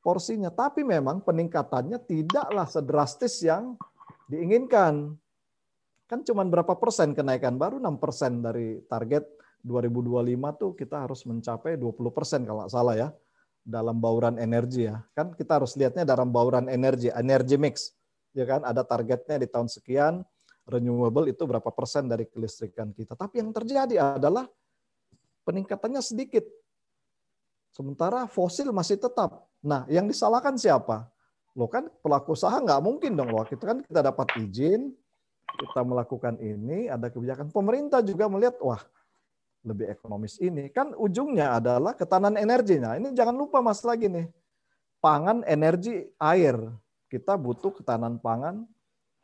porsinya. 0.00 0.48
Tapi 0.48 0.82
memang 0.82 1.20
peningkatannya 1.20 2.00
tidaklah 2.08 2.66
sedrastis 2.66 3.44
yang 3.44 3.76
diinginkan. 4.26 5.14
Kan 6.08 6.26
cuma 6.26 6.42
berapa 6.42 6.74
persen 6.74 7.14
kenaikan, 7.14 7.54
baru 7.54 7.78
6 7.78 8.02
persen 8.02 8.42
dari 8.42 8.82
target 8.90 9.28
2025 9.62 10.58
tuh 10.58 10.72
kita 10.74 11.06
harus 11.06 11.22
mencapai 11.28 11.76
20 11.78 12.10
persen 12.10 12.42
kalau 12.42 12.66
salah 12.66 12.96
ya 12.96 13.08
dalam 13.62 14.00
bauran 14.02 14.40
energi 14.40 14.90
ya. 14.90 14.98
Kan 15.14 15.36
kita 15.36 15.62
harus 15.62 15.78
lihatnya 15.78 16.02
dalam 16.02 16.34
bauran 16.34 16.66
energi, 16.66 17.12
energi 17.14 17.60
mix. 17.60 17.94
Ya 18.34 18.48
kan 18.48 18.66
ada 18.66 18.82
targetnya 18.82 19.38
di 19.38 19.46
tahun 19.46 19.70
sekian, 19.70 20.24
renewable 20.66 21.30
itu 21.30 21.42
berapa 21.46 21.70
persen 21.70 22.10
dari 22.10 22.26
kelistrikan 22.26 22.90
kita. 22.90 23.14
Tapi 23.14 23.38
yang 23.42 23.54
terjadi 23.54 24.18
adalah 24.18 24.50
peningkatannya 25.50 25.98
sedikit. 25.98 26.46
Sementara 27.74 28.30
fosil 28.30 28.70
masih 28.70 29.02
tetap. 29.02 29.50
Nah, 29.58 29.82
yang 29.90 30.06
disalahkan 30.06 30.54
siapa? 30.54 31.10
Lo 31.58 31.66
kan 31.66 31.90
pelaku 31.98 32.38
usaha 32.38 32.54
nggak 32.54 32.78
mungkin 32.78 33.18
dong. 33.18 33.34
Waktu 33.34 33.58
itu 33.58 33.66
kan 33.66 33.82
kita 33.82 34.00
dapat 34.06 34.26
izin, 34.38 34.94
kita 35.58 35.82
melakukan 35.82 36.38
ini, 36.38 36.86
ada 36.86 37.10
kebijakan. 37.10 37.50
Pemerintah 37.50 37.98
juga 38.06 38.30
melihat, 38.30 38.54
wah 38.62 38.78
lebih 39.66 39.90
ekonomis 39.90 40.38
ini. 40.40 40.70
Kan 40.70 40.94
ujungnya 40.94 41.58
adalah 41.58 41.92
ketahanan 41.98 42.38
energinya. 42.38 42.94
Ini 42.96 43.10
jangan 43.12 43.34
lupa 43.34 43.58
mas 43.60 43.82
lagi 43.82 44.06
nih. 44.06 44.30
Pangan, 45.02 45.42
energi, 45.44 46.06
air. 46.16 46.56
Kita 47.10 47.34
butuh 47.34 47.74
ketahanan 47.74 48.22
pangan, 48.22 48.62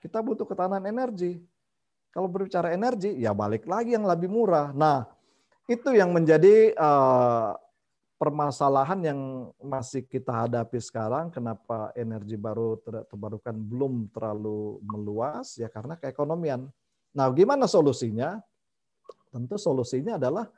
kita 0.02 0.18
butuh 0.18 0.42
ketahanan 0.42 0.82
energi. 0.90 1.38
Kalau 2.10 2.26
berbicara 2.26 2.72
energi, 2.72 3.12
ya 3.14 3.30
balik 3.36 3.68
lagi 3.68 3.94
yang 3.94 4.08
lebih 4.08 4.26
murah. 4.26 4.72
Nah, 4.72 5.04
itu 5.66 5.90
yang 5.94 6.14
menjadi 6.14 6.70
uh, 6.78 7.58
permasalahan 8.16 9.00
yang 9.02 9.20
masih 9.60 10.06
kita 10.06 10.46
hadapi 10.46 10.80
sekarang, 10.80 11.28
kenapa 11.28 11.92
energi 11.92 12.38
baru 12.38 12.80
terbarukan 12.82 13.52
belum 13.52 14.08
terlalu 14.14 14.80
meluas, 14.86 15.58
ya 15.60 15.68
karena 15.68 15.98
keekonomian. 16.00 16.70
Nah, 17.12 17.28
gimana 17.34 17.68
solusinya? 17.68 18.40
Tentu 19.28 19.60
solusinya 19.60 20.16
adalah 20.16 20.48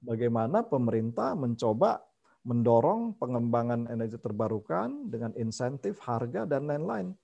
bagaimana 0.00 0.64
pemerintah 0.64 1.36
mencoba 1.36 2.00
mendorong 2.42 3.14
pengembangan 3.20 3.86
energi 3.92 4.18
terbarukan 4.18 5.06
dengan 5.06 5.30
insentif, 5.38 6.00
harga, 6.02 6.48
dan 6.48 6.66
lain-lain. 6.66 7.14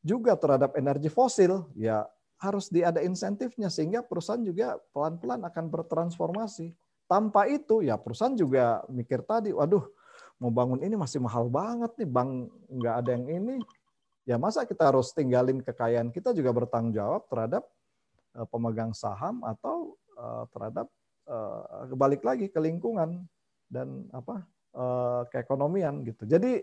Juga 0.00 0.38
terhadap 0.38 0.78
energi 0.78 1.10
fosil, 1.10 1.66
ya 1.74 2.06
harus 2.36 2.68
ada 2.68 3.00
insentifnya 3.00 3.72
sehingga 3.72 4.04
perusahaan 4.04 4.42
juga 4.44 4.76
pelan-pelan 4.92 5.40
akan 5.48 5.64
bertransformasi 5.72 6.76
tanpa 7.06 7.46
itu 7.48 7.86
ya 7.86 7.96
perusahaan 7.96 8.34
juga 8.34 8.82
mikir 8.90 9.22
tadi, 9.24 9.54
waduh 9.54 9.86
mau 10.36 10.52
bangun 10.52 10.84
ini 10.84 10.98
masih 10.98 11.22
mahal 11.22 11.48
banget 11.48 11.96
nih, 11.96 12.08
bang 12.10 12.30
nggak 12.68 12.94
ada 13.00 13.10
yang 13.16 13.26
ini. 13.30 13.56
Ya 14.26 14.36
masa 14.36 14.66
kita 14.66 14.90
harus 14.90 15.14
tinggalin 15.14 15.62
kekayaan 15.62 16.10
kita 16.10 16.34
juga 16.34 16.50
bertanggung 16.50 16.92
jawab 16.92 17.24
terhadap 17.30 17.62
eh, 18.34 18.46
pemegang 18.50 18.92
saham 18.92 19.40
atau 19.46 19.94
eh, 20.18 20.44
terhadap 20.50 20.86
uh, 21.30 21.94
balik 21.94 22.26
lagi 22.26 22.50
ke 22.50 22.58
lingkungan 22.58 23.24
dan 23.66 24.06
apa 24.14 24.46
keekonomian 25.32 26.04
gitu. 26.04 26.28
Jadi 26.28 26.60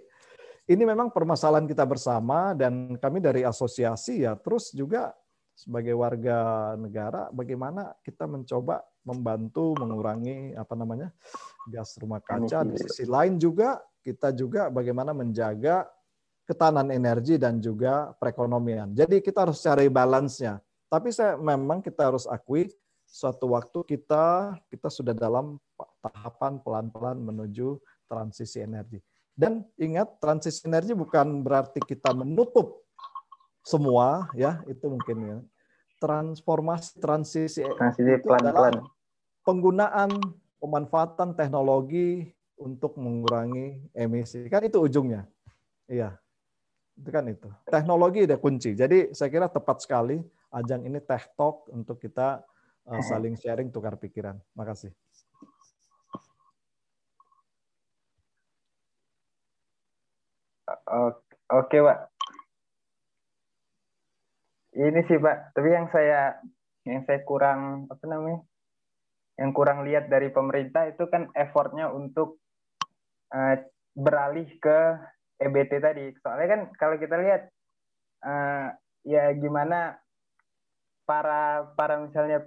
ini 0.69 0.83
memang 0.85 1.09
permasalahan 1.09 1.65
kita 1.65 1.81
bersama 1.83 2.53
dan 2.53 2.93
kami 3.01 3.19
dari 3.19 3.41
asosiasi 3.41 4.23
ya 4.23 4.37
terus 4.37 4.69
juga 4.69 5.11
sebagai 5.53 5.93
warga 5.93 6.73
negara 6.75 7.29
bagaimana 7.29 7.93
kita 8.01 8.25
mencoba 8.25 8.81
membantu 9.05 9.77
mengurangi 9.77 10.57
apa 10.57 10.73
namanya 10.73 11.13
gas 11.69 11.95
rumah 12.01 12.19
kaca. 12.19 12.65
Di 12.65 12.77
sisi 12.81 13.05
lain 13.05 13.37
juga 13.37 13.79
kita 14.03 14.33
juga 14.35 14.67
bagaimana 14.67 15.15
menjaga 15.15 15.87
ketahanan 16.43 16.91
energi 16.91 17.39
dan 17.39 17.63
juga 17.63 18.11
perekonomian. 18.19 18.91
Jadi 18.91 19.23
kita 19.23 19.47
harus 19.47 19.63
cari 19.63 19.87
balance-nya. 19.87 20.59
Tapi 20.91 21.09
saya 21.09 21.39
memang 21.39 21.79
kita 21.79 22.11
harus 22.11 22.27
akui 22.27 22.69
suatu 23.07 23.53
waktu 23.53 23.85
kita 23.87 24.57
kita 24.67 24.89
sudah 24.89 25.15
dalam 25.15 25.61
tahapan 26.03 26.59
pelan-pelan 26.59 27.17
menuju 27.23 27.79
transisi 28.09 28.59
energi. 28.59 28.99
Dan 29.33 29.65
ingat 29.81 30.21
transisi 30.21 30.67
energi 30.69 30.93
bukan 30.93 31.41
berarti 31.41 31.81
kita 31.81 32.13
menutup 32.13 32.82
semua 33.63 34.27
ya, 34.35 34.61
itu 34.67 34.85
mungkin 34.91 35.17
ya. 35.23 35.37
Transformasi 36.03 36.99
transisi, 36.99 37.63
transisi 37.63 38.19
pelan-pelan. 38.19 38.83
penggunaan 39.47 40.11
pemanfaatan 40.59 41.31
teknologi 41.31 42.27
untuk 42.59 42.99
mengurangi 42.99 43.79
emisi. 43.95 44.43
Kan 44.51 44.67
itu 44.67 44.83
ujungnya. 44.83 45.23
Iya. 45.87 46.19
Itu 46.99 47.09
kan 47.09 47.23
itu. 47.31 47.47
Teknologi 47.71 48.27
ada 48.27 48.35
kunci. 48.35 48.75
Jadi 48.75 49.15
saya 49.15 49.31
kira 49.31 49.47
tepat 49.47 49.79
sekali 49.79 50.19
ajang 50.51 50.83
ini 50.83 50.99
tech 50.99 51.31
talk 51.39 51.71
untuk 51.71 51.97
kita 52.03 52.43
uh, 52.85 53.01
saling 53.01 53.39
sharing 53.39 53.71
tukar 53.71 53.95
pikiran. 53.95 54.37
Makasih. 54.53 54.91
Oke, 61.47 61.79
Pak 61.79 62.12
ini 64.73 65.01
sih 65.05 65.17
pak 65.21 65.53
tapi 65.53 65.69
yang 65.69 65.87
saya 65.93 66.37
yang 66.83 67.05
saya 67.07 67.21
kurang 67.23 67.87
apa 67.87 68.03
namanya 68.09 68.41
yang 69.37 69.51
kurang 69.55 69.81
lihat 69.81 70.09
dari 70.13 70.29
pemerintah 70.29 70.85
itu 70.89 71.09
kan 71.09 71.29
effortnya 71.33 71.89
untuk 71.89 72.37
uh, 73.33 73.55
beralih 73.97 74.45
ke 74.61 74.79
EBT 75.41 75.71
tadi. 75.81 76.05
Soalnya 76.21 76.47
kan 76.49 76.61
kalau 76.77 76.95
kita 77.01 77.17
lihat 77.17 77.49
uh, 78.25 78.67
ya 79.05 79.33
gimana 79.33 79.97
para 81.03 81.67
para 81.73 81.99
misalnya 81.99 82.45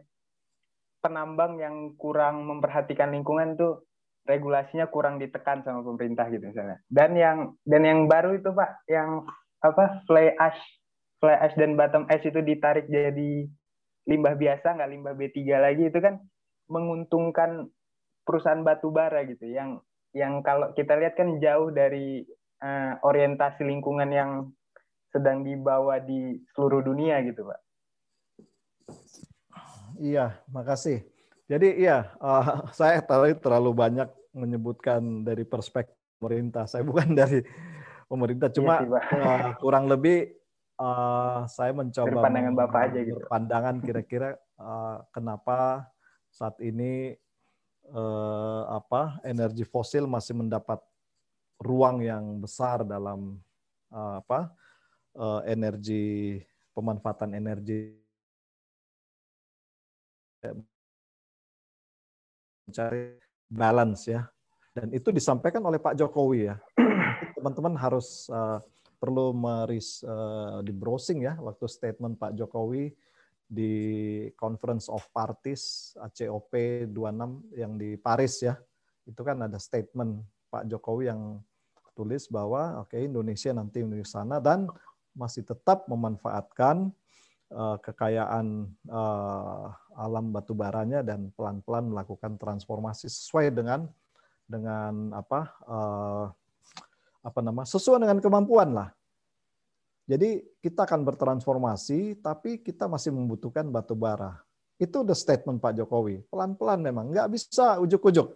penambang 1.03 1.59
yang 1.59 1.95
kurang 1.99 2.47
memperhatikan 2.47 3.13
lingkungan 3.13 3.59
tuh 3.59 3.87
regulasinya 4.27 4.91
kurang 4.91 5.23
ditekan 5.23 5.63
sama 5.63 5.83
pemerintah 5.83 6.27
gitu 6.31 6.51
misalnya. 6.51 6.79
Dan 6.87 7.15
yang 7.19 7.39
dan 7.67 7.83
yang 7.83 8.01
baru 8.07 8.39
itu 8.39 8.51
pak 8.55 8.87
yang 8.91 9.27
apa 9.63 10.07
fly 10.07 10.35
ash 10.39 10.59
fly 11.21 11.37
ash 11.41 11.57
dan 11.57 11.75
bottom 11.79 12.05
ash 12.09 12.25
itu 12.25 12.41
ditarik 12.45 12.87
jadi 12.89 13.49
limbah 14.07 14.35
biasa 14.39 14.77
nggak 14.79 14.91
limbah 14.91 15.15
B3 15.19 15.39
lagi 15.59 15.91
itu 15.91 15.99
kan 15.99 16.23
menguntungkan 16.71 17.71
perusahaan 18.27 18.63
batu 18.63 18.91
bara 18.91 19.23
gitu 19.27 19.47
yang 19.47 19.83
yang 20.17 20.41
kalau 20.43 20.73
kita 20.73 20.97
lihat 20.99 21.15
kan 21.15 21.39
jauh 21.39 21.71
dari 21.71 22.25
uh, 22.65 22.93
orientasi 23.05 23.63
lingkungan 23.63 24.11
yang 24.11 24.31
sedang 25.13 25.45
dibawa 25.45 26.01
di 26.03 26.41
seluruh 26.53 26.85
dunia 26.85 27.21
gitu 27.25 27.47
pak. 27.47 27.61
Iya, 29.97 30.41
makasih. 30.53 31.05
Jadi 31.49 31.81
iya, 31.81 32.13
uh, 32.21 32.65
saya 32.79 33.01
terlalu 33.41 33.73
banyak 33.73 34.09
menyebutkan 34.37 35.25
dari 35.25 35.49
perspektif 35.49 35.97
pemerintah. 36.21 36.69
Saya 36.69 36.85
bukan 36.85 37.17
dari 37.21 37.41
pemerintah, 38.07 38.53
cuma 38.53 38.85
iya 38.85 39.01
sih, 39.09 39.17
uh, 39.19 39.51
kurang 39.59 39.89
lebih 39.89 40.36
uh, 40.81 41.45
saya 41.49 41.73
mencoba 41.73 42.21
pandangan 42.25 42.55
bapak 42.55 42.81
aja 42.93 43.01
gitu. 43.05 43.21
Pandangan 43.29 43.77
kira-kira 43.81 44.37
uh, 44.61 45.05
kenapa 45.13 45.89
saat 46.33 46.57
ini 46.61 47.17
uh, 47.93 48.63
apa 48.71 49.21
energi 49.25 49.65
fosil 49.65 50.05
masih 50.05 50.37
mendapat 50.37 50.81
ruang 51.61 52.05
yang 52.05 52.41
besar 52.41 52.85
dalam 52.85 53.41
uh, 53.93 54.21
apa 54.21 54.53
uh, 55.17 55.41
energi 55.49 56.41
pemanfaatan 56.77 57.33
energi. 57.37 57.97
Mencari 62.67 63.19
balance 63.51 64.11
ya. 64.11 64.29
Dan 64.77 64.93
itu 64.93 65.09
disampaikan 65.09 65.65
oleh 65.65 65.81
Pak 65.81 65.97
Jokowi 65.97 66.53
ya. 66.53 66.61
Teman-teman 67.33 67.73
harus 67.81 68.29
uh, 68.29 68.61
perlu 69.07 69.31
meris 69.31 70.03
uh, 70.03 70.59
di 70.67 70.75
browsing 70.75 71.23
ya 71.23 71.39
waktu 71.39 71.71
statement 71.71 72.19
Pak 72.19 72.35
Jokowi 72.35 72.91
di 73.47 73.75
Conference 74.35 74.91
of 74.91 75.07
Parties 75.15 75.95
ACOP 76.03 76.51
26 76.91 77.55
yang 77.55 77.79
di 77.79 77.95
Paris 77.95 78.43
ya 78.43 78.59
itu 79.07 79.23
kan 79.23 79.47
ada 79.47 79.63
statement 79.63 80.27
Pak 80.51 80.67
Jokowi 80.67 81.07
yang 81.07 81.39
tulis 81.95 82.27
bahwa 82.27 82.83
oke 82.83 82.99
okay, 82.99 83.07
Indonesia 83.07 83.55
nanti 83.55 83.87
menuju 83.87 84.03
sana 84.03 84.43
dan 84.43 84.67
masih 85.15 85.47
tetap 85.47 85.87
memanfaatkan 85.87 86.91
uh, 87.55 87.79
kekayaan 87.79 88.67
uh, 88.91 89.71
alam 89.95 90.35
batu 90.35 90.53
baranya 90.53 91.07
dan 91.07 91.31
pelan-pelan 91.39 91.95
melakukan 91.95 92.35
transformasi 92.37 93.07
sesuai 93.07 93.55
dengan 93.55 93.87
dengan 94.51 95.15
apa 95.15 95.41
uh, 95.65 96.27
apa 97.27 97.41
nama 97.43 97.67
sesuai 97.67 97.99
dengan 97.99 98.23
kemampuan 98.23 98.71
lah. 98.71 98.89
Jadi 100.07 100.39
kita 100.63 100.87
akan 100.87 101.03
bertransformasi, 101.03 102.23
tapi 102.23 102.63
kita 102.63 102.87
masih 102.87 103.11
membutuhkan 103.11 103.67
batu 103.67 103.99
bara. 103.99 104.39
Itu 104.79 105.03
the 105.03 105.19
statement 105.19 105.59
Pak 105.59 105.83
Jokowi. 105.83 106.23
Pelan-pelan 106.31 106.79
memang, 106.79 107.11
nggak 107.11 107.27
bisa 107.35 107.83
ujuk-ujuk. 107.83 108.31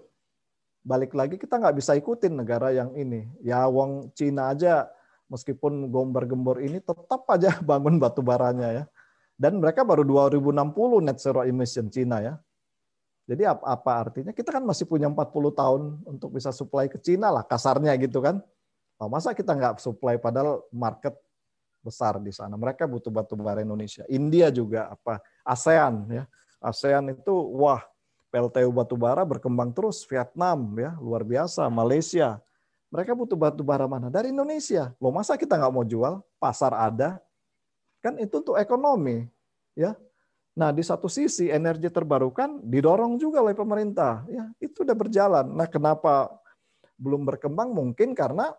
Balik 0.82 1.14
lagi 1.14 1.38
kita 1.38 1.62
nggak 1.62 1.78
bisa 1.78 1.94
ikutin 1.94 2.34
negara 2.34 2.74
yang 2.74 2.90
ini. 2.98 3.30
Ya 3.38 3.70
wong 3.70 4.10
Cina 4.18 4.50
aja 4.50 4.90
meskipun 5.30 5.86
gombar-gembor 5.94 6.58
ini 6.58 6.82
tetap 6.82 7.22
aja 7.30 7.54
bangun 7.70 8.02
batu 8.02 8.18
baranya 8.18 8.68
ya. 8.74 8.84
Dan 9.38 9.62
mereka 9.62 9.86
baru 9.86 10.02
2060 10.02 11.06
net 11.06 11.22
zero 11.22 11.46
emission 11.46 11.86
Cina 11.86 12.18
ya. 12.18 12.34
Jadi 13.30 13.46
apa, 13.46 13.92
artinya? 13.94 14.34
Kita 14.34 14.50
kan 14.50 14.66
masih 14.66 14.90
punya 14.90 15.06
40 15.06 15.54
tahun 15.54 15.82
untuk 16.02 16.34
bisa 16.34 16.50
supply 16.50 16.90
ke 16.90 16.98
Cina 16.98 17.30
lah 17.30 17.46
kasarnya 17.46 17.94
gitu 17.94 18.18
kan. 18.18 18.42
Oh, 18.98 19.06
masa 19.06 19.30
kita 19.38 19.54
nggak 19.54 19.78
supply 19.78 20.18
padahal 20.18 20.66
market 20.74 21.14
besar 21.80 22.20
di 22.20 22.32
sana. 22.32 22.56
Mereka 22.56 22.84
butuh 22.84 23.12
batu 23.12 23.34
bara 23.36 23.64
Indonesia. 23.64 24.04
India 24.06 24.48
juga 24.52 24.92
apa? 24.92 25.20
ASEAN 25.44 26.08
ya. 26.08 26.24
ASEAN 26.60 27.16
itu 27.16 27.32
wah 27.56 27.82
PLTU 28.30 28.70
batu 28.70 28.94
bara 28.94 29.24
berkembang 29.24 29.72
terus. 29.72 30.04
Vietnam 30.06 30.76
ya 30.76 30.94
luar 31.00 31.24
biasa. 31.24 31.66
Malaysia 31.72 32.38
mereka 32.90 33.14
butuh 33.14 33.38
batu 33.38 33.62
bara 33.62 33.86
mana? 33.86 34.10
Dari 34.10 34.34
Indonesia. 34.34 34.90
Loh 34.98 35.14
masa 35.14 35.38
kita 35.38 35.54
nggak 35.54 35.72
mau 35.72 35.86
jual? 35.86 36.18
Pasar 36.42 36.74
ada. 36.74 37.22
Kan 38.02 38.18
itu 38.18 38.42
untuk 38.42 38.58
ekonomi. 38.58 39.30
ya. 39.78 39.94
Nah 40.58 40.74
di 40.74 40.82
satu 40.82 41.06
sisi 41.06 41.46
energi 41.46 41.86
terbarukan 41.86 42.58
didorong 42.66 43.14
juga 43.14 43.46
oleh 43.46 43.54
pemerintah. 43.54 44.26
Ya 44.26 44.50
itu 44.58 44.82
udah 44.82 44.96
berjalan. 44.98 45.46
Nah 45.54 45.70
kenapa 45.70 46.34
belum 46.98 47.22
berkembang? 47.22 47.70
Mungkin 47.70 48.10
karena 48.18 48.50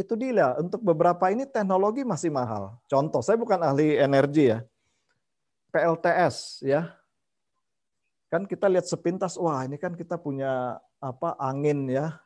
itu 0.00 0.16
dia 0.16 0.56
untuk 0.56 0.80
beberapa 0.80 1.28
ini 1.28 1.44
teknologi 1.44 2.02
masih 2.02 2.32
mahal. 2.32 2.80
Contoh, 2.88 3.20
saya 3.20 3.36
bukan 3.36 3.60
ahli 3.60 4.00
energi 4.00 4.56
ya. 4.56 4.58
PLTS 5.70 6.66
ya. 6.66 6.90
Kan 8.32 8.46
kita 8.46 8.66
lihat 8.70 8.86
sepintas, 8.86 9.38
wah 9.38 9.62
ini 9.66 9.78
kan 9.78 9.94
kita 9.94 10.18
punya 10.18 10.78
apa 11.02 11.34
angin 11.38 11.88
ya 11.90 12.18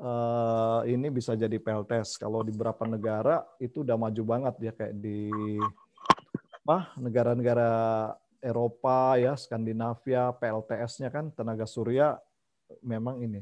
uh, 0.00 0.80
ini 0.84 1.08
bisa 1.08 1.32
jadi 1.36 1.56
PLTS. 1.56 2.20
Kalau 2.20 2.44
di 2.44 2.52
beberapa 2.52 2.84
negara 2.84 3.44
itu 3.62 3.82
udah 3.84 3.96
maju 3.96 4.22
banget 4.26 4.54
ya 4.70 4.72
kayak 4.74 4.94
di 5.00 5.28
apa 6.66 6.90
negara-negara 6.98 7.70
Eropa 8.42 9.18
ya 9.18 9.38
Skandinavia 9.38 10.34
PLTS-nya 10.34 11.08
kan 11.14 11.30
tenaga 11.32 11.64
surya 11.64 12.18
memang 12.82 13.22
ini. 13.22 13.40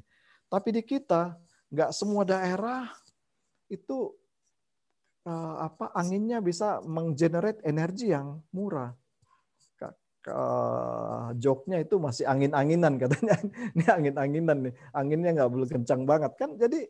Tapi 0.49 0.77
di 0.77 0.83
kita 0.85 1.35
nggak 1.73 1.91
semua 1.91 2.23
daerah 2.23 2.93
itu 3.69 4.13
uh, 5.27 5.57
apa 5.65 5.93
anginnya 5.97 6.39
bisa 6.45 6.85
menggenerate 6.85 7.65
energi 7.65 8.13
yang 8.13 8.41
murah 8.53 8.93
uh, 10.31 11.33
joknya 11.37 11.83
itu 11.85 12.01
masih 12.01 12.25
angin-anginan 12.25 12.97
katanya. 12.97 13.37
ini 13.77 13.85
angin-anginan 13.85 14.59
nih, 14.71 14.75
anginnya 14.95 15.31
nggak 15.37 15.51
boleh 15.53 15.69
kencang 15.69 16.03
banget 16.09 16.33
kan. 16.39 16.57
Jadi 16.57 16.89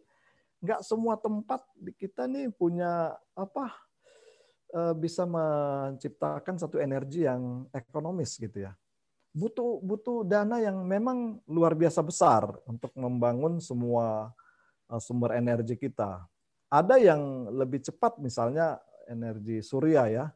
nggak 0.65 0.81
semua 0.87 1.19
tempat 1.21 1.61
kita 1.99 2.25
nih 2.31 2.49
punya 2.55 3.13
apa 3.37 3.75
uh, 4.73 4.95
bisa 4.97 5.29
menciptakan 5.29 6.57
satu 6.57 6.79
energi 6.79 7.27
yang 7.27 7.67
ekonomis 7.75 8.39
gitu 8.39 8.65
ya. 8.65 8.73
Butuh 9.35 9.83
butuh 9.83 10.23
dana 10.23 10.63
yang 10.63 10.79
memang 10.87 11.43
luar 11.51 11.75
biasa 11.75 12.07
besar 12.07 12.55
untuk 12.71 12.95
membangun 12.95 13.59
semua 13.59 14.31
uh, 14.87 15.01
sumber 15.03 15.35
energi 15.35 15.75
kita. 15.75 16.23
Ada 16.75 16.99
yang 16.99 17.55
lebih 17.55 17.87
cepat 17.87 18.19
misalnya 18.19 18.83
energi 19.07 19.63
surya 19.63 20.11
ya 20.11 20.27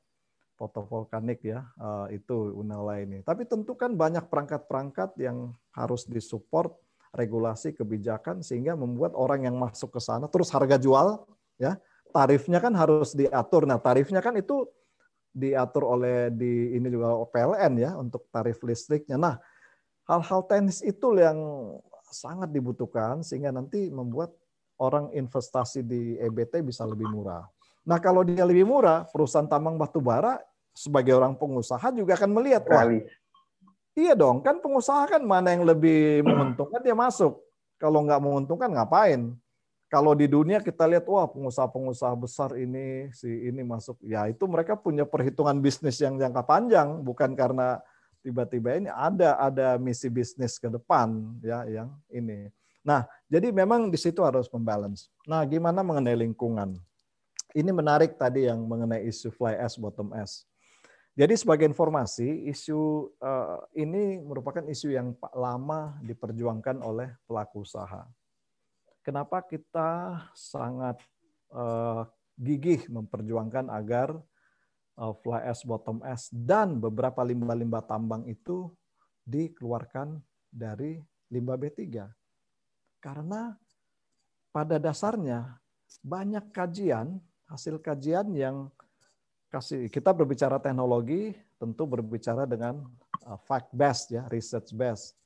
fotovoltaik 0.55 1.43
ya 1.43 1.67
eh, 1.67 2.23
itu 2.23 2.55
Unala 2.55 3.03
ini. 3.03 3.27
Tapi 3.27 3.43
tentu 3.43 3.75
kan 3.75 3.99
banyak 3.99 4.31
perangkat-perangkat 4.31 5.19
yang 5.19 5.51
harus 5.75 6.07
disupport 6.07 6.79
regulasi 7.11 7.75
kebijakan 7.75 8.47
sehingga 8.47 8.79
membuat 8.79 9.19
orang 9.19 9.51
yang 9.51 9.59
masuk 9.59 9.97
ke 9.97 10.01
sana 10.03 10.29
terus 10.31 10.53
harga 10.55 10.77
jual 10.77 11.27
ya 11.59 11.75
tarifnya 12.15 12.63
kan 12.63 12.71
harus 12.79 13.19
diatur. 13.19 13.67
Nah 13.67 13.83
tarifnya 13.83 14.23
kan 14.23 14.39
itu 14.39 14.63
diatur 15.35 15.91
oleh 15.91 16.31
di 16.31 16.79
ini 16.79 16.87
juga 16.87 17.19
PLN 17.35 17.73
ya 17.83 17.91
untuk 17.99 18.31
tarif 18.31 18.63
listriknya. 18.63 19.19
Nah 19.19 19.35
hal-hal 20.07 20.47
teknis 20.47 20.87
itu 20.87 21.19
yang 21.19 21.39
sangat 22.09 22.49
dibutuhkan 22.55 23.27
sehingga 23.27 23.53
nanti 23.53 23.91
membuat 23.93 24.33
orang 24.79 25.11
investasi 25.13 25.83
di 25.83 26.17
EBT 26.19 26.63
bisa 26.63 26.87
lebih 26.87 27.11
murah. 27.11 27.45
Nah 27.83 27.99
kalau 27.99 28.23
dia 28.23 28.47
lebih 28.47 28.65
murah, 28.65 29.07
perusahaan 29.11 29.47
tambang 29.47 29.75
batu 29.77 29.99
bara 29.99 30.39
sebagai 30.73 31.19
orang 31.19 31.35
pengusaha 31.35 31.91
juga 31.91 32.15
akan 32.15 32.31
melihat, 32.31 32.63
wah, 32.71 32.87
iya 33.99 34.15
dong, 34.15 34.39
kan 34.47 34.63
pengusaha 34.63 35.11
kan 35.11 35.23
mana 35.27 35.51
yang 35.51 35.67
lebih 35.67 36.23
menguntungkan 36.23 36.79
dia 36.79 36.95
masuk. 36.95 37.43
Kalau 37.79 38.03
nggak 38.07 38.23
menguntungkan 38.23 38.71
ngapain? 38.71 39.35
Kalau 39.89 40.13
di 40.13 40.29
dunia 40.29 40.61
kita 40.61 40.85
lihat, 40.85 41.09
wah 41.09 41.25
pengusaha-pengusaha 41.25 42.13
besar 42.21 42.53
ini, 42.61 43.09
si 43.11 43.49
ini 43.49 43.65
masuk, 43.65 43.97
ya 44.05 44.29
itu 44.29 44.45
mereka 44.45 44.77
punya 44.77 45.09
perhitungan 45.09 45.57
bisnis 45.59 45.97
yang 45.99 46.21
jangka 46.21 46.45
panjang, 46.45 47.01
bukan 47.01 47.33
karena 47.33 47.81
tiba-tiba 48.21 48.77
ini 48.77 48.91
ada 48.93 49.41
ada 49.41 49.81
misi 49.81 50.13
bisnis 50.13 50.61
ke 50.61 50.69
depan 50.69 51.41
ya 51.41 51.65
yang 51.65 51.89
ini. 52.13 52.53
Nah, 52.87 53.05
jadi 53.27 53.51
memang 53.51 53.91
di 53.93 53.99
situ 53.99 54.23
harus 54.23 54.49
membalance. 54.49 55.11
Nah, 55.27 55.45
gimana 55.45 55.85
mengenai 55.85 56.17
lingkungan? 56.17 56.79
Ini 57.57 57.71
menarik 57.73 58.21
tadi 58.21 58.45
yang 58.45 58.65
mengenai 58.69 59.05
isu 59.09 59.33
fly 59.33 59.57
ash 59.57 59.81
bottom 59.81 60.13
ash. 60.13 60.45
Jadi 61.19 61.35
sebagai 61.35 61.67
informasi, 61.67 62.47
isu 62.47 63.11
uh, 63.19 63.59
ini 63.75 64.23
merupakan 64.23 64.63
isu 64.63 64.95
yang 64.95 65.19
lama 65.35 65.99
diperjuangkan 66.07 66.79
oleh 66.79 67.11
pelaku 67.27 67.67
usaha. 67.67 68.07
Kenapa 69.03 69.43
kita 69.43 70.23
sangat 70.37 71.01
uh, 71.51 72.07
gigih 72.39 72.87
memperjuangkan 72.87 73.67
agar 73.67 74.15
uh, 74.95 75.15
fly 75.27 75.43
ash, 75.43 75.67
bottom 75.67 75.99
ash, 76.07 76.31
dan 76.31 76.79
beberapa 76.79 77.27
limbah-limbah 77.27 77.83
tambang 77.83 78.23
itu 78.31 78.71
dikeluarkan 79.27 80.23
dari 80.55 81.03
limbah 81.35 81.59
B3. 81.59 81.83
Karena 82.99 83.55
pada 84.51 84.77
dasarnya 84.77 85.59
banyak 86.03 86.51
kajian 86.51 87.17
hasil 87.49 87.81
kajian 87.81 88.29
yang 88.37 88.69
kasih 89.49 89.89
kita 89.89 90.13
berbicara 90.13 90.61
teknologi 90.61 91.33
tentu 91.57 91.89
berbicara 91.89 92.45
dengan 92.45 92.85
uh, 93.25 93.41
fact 93.49 93.73
based 93.73 94.13
ya 94.13 94.29
research 94.29 94.77
based 94.77 95.17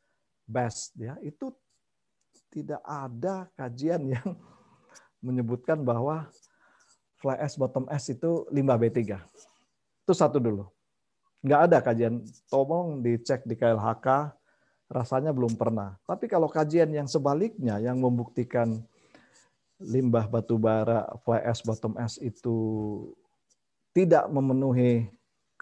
best 0.46 0.94
ya 0.94 1.18
itu 1.26 1.50
tidak 2.54 2.78
ada 2.86 3.50
kajian 3.58 4.14
yang 4.14 4.28
menyebutkan 5.26 5.82
bahwa 5.82 6.30
fly 7.18 7.34
ash 7.42 7.58
bottom 7.58 7.90
ash 7.90 8.14
itu 8.14 8.46
limbah 8.54 8.78
B3 8.78 9.18
itu 10.02 10.12
satu 10.12 10.42
dulu. 10.42 10.66
Nggak 11.42 11.60
ada 11.70 11.78
kajian. 11.78 12.14
Tolong 12.50 13.00
dicek 13.02 13.46
di 13.46 13.54
KLHK 13.54 14.34
rasanya 14.92 15.32
belum 15.32 15.56
pernah 15.56 15.96
tapi 16.04 16.28
kalau 16.28 16.46
kajian 16.46 16.92
yang 16.92 17.08
sebaliknya 17.08 17.80
yang 17.80 17.96
membuktikan 17.96 18.84
limbah 19.80 20.28
batu 20.30 20.60
bara 20.60 21.08
fly 21.24 21.40
ash 21.42 21.64
bottom 21.64 21.96
ash 21.98 22.20
itu 22.20 22.54
tidak 23.96 24.28
memenuhi 24.28 25.08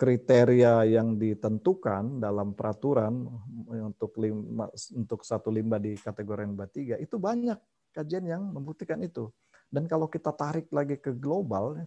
kriteria 0.01 0.89
yang 0.89 1.21
ditentukan 1.21 2.25
dalam 2.25 2.57
peraturan 2.57 3.29
untuk 3.69 4.17
lima, 4.17 4.73
untuk 4.97 5.21
satu 5.21 5.53
limbah 5.53 5.77
di 5.77 5.93
kategori 5.93 6.49
limbah 6.49 6.71
tiga 6.73 6.97
itu 6.97 7.21
banyak 7.21 7.61
kajian 7.93 8.25
yang 8.25 8.43
membuktikan 8.49 8.97
itu. 9.05 9.29
Dan 9.69 9.87
kalau 9.87 10.09
kita 10.09 10.33
tarik 10.35 10.73
lagi 10.73 10.99
ke 10.99 11.15
global, 11.15 11.79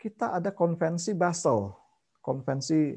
kita 0.00 0.34
ada 0.34 0.50
konvensi 0.50 1.14
Basel, 1.14 1.70
konvensi 2.24 2.96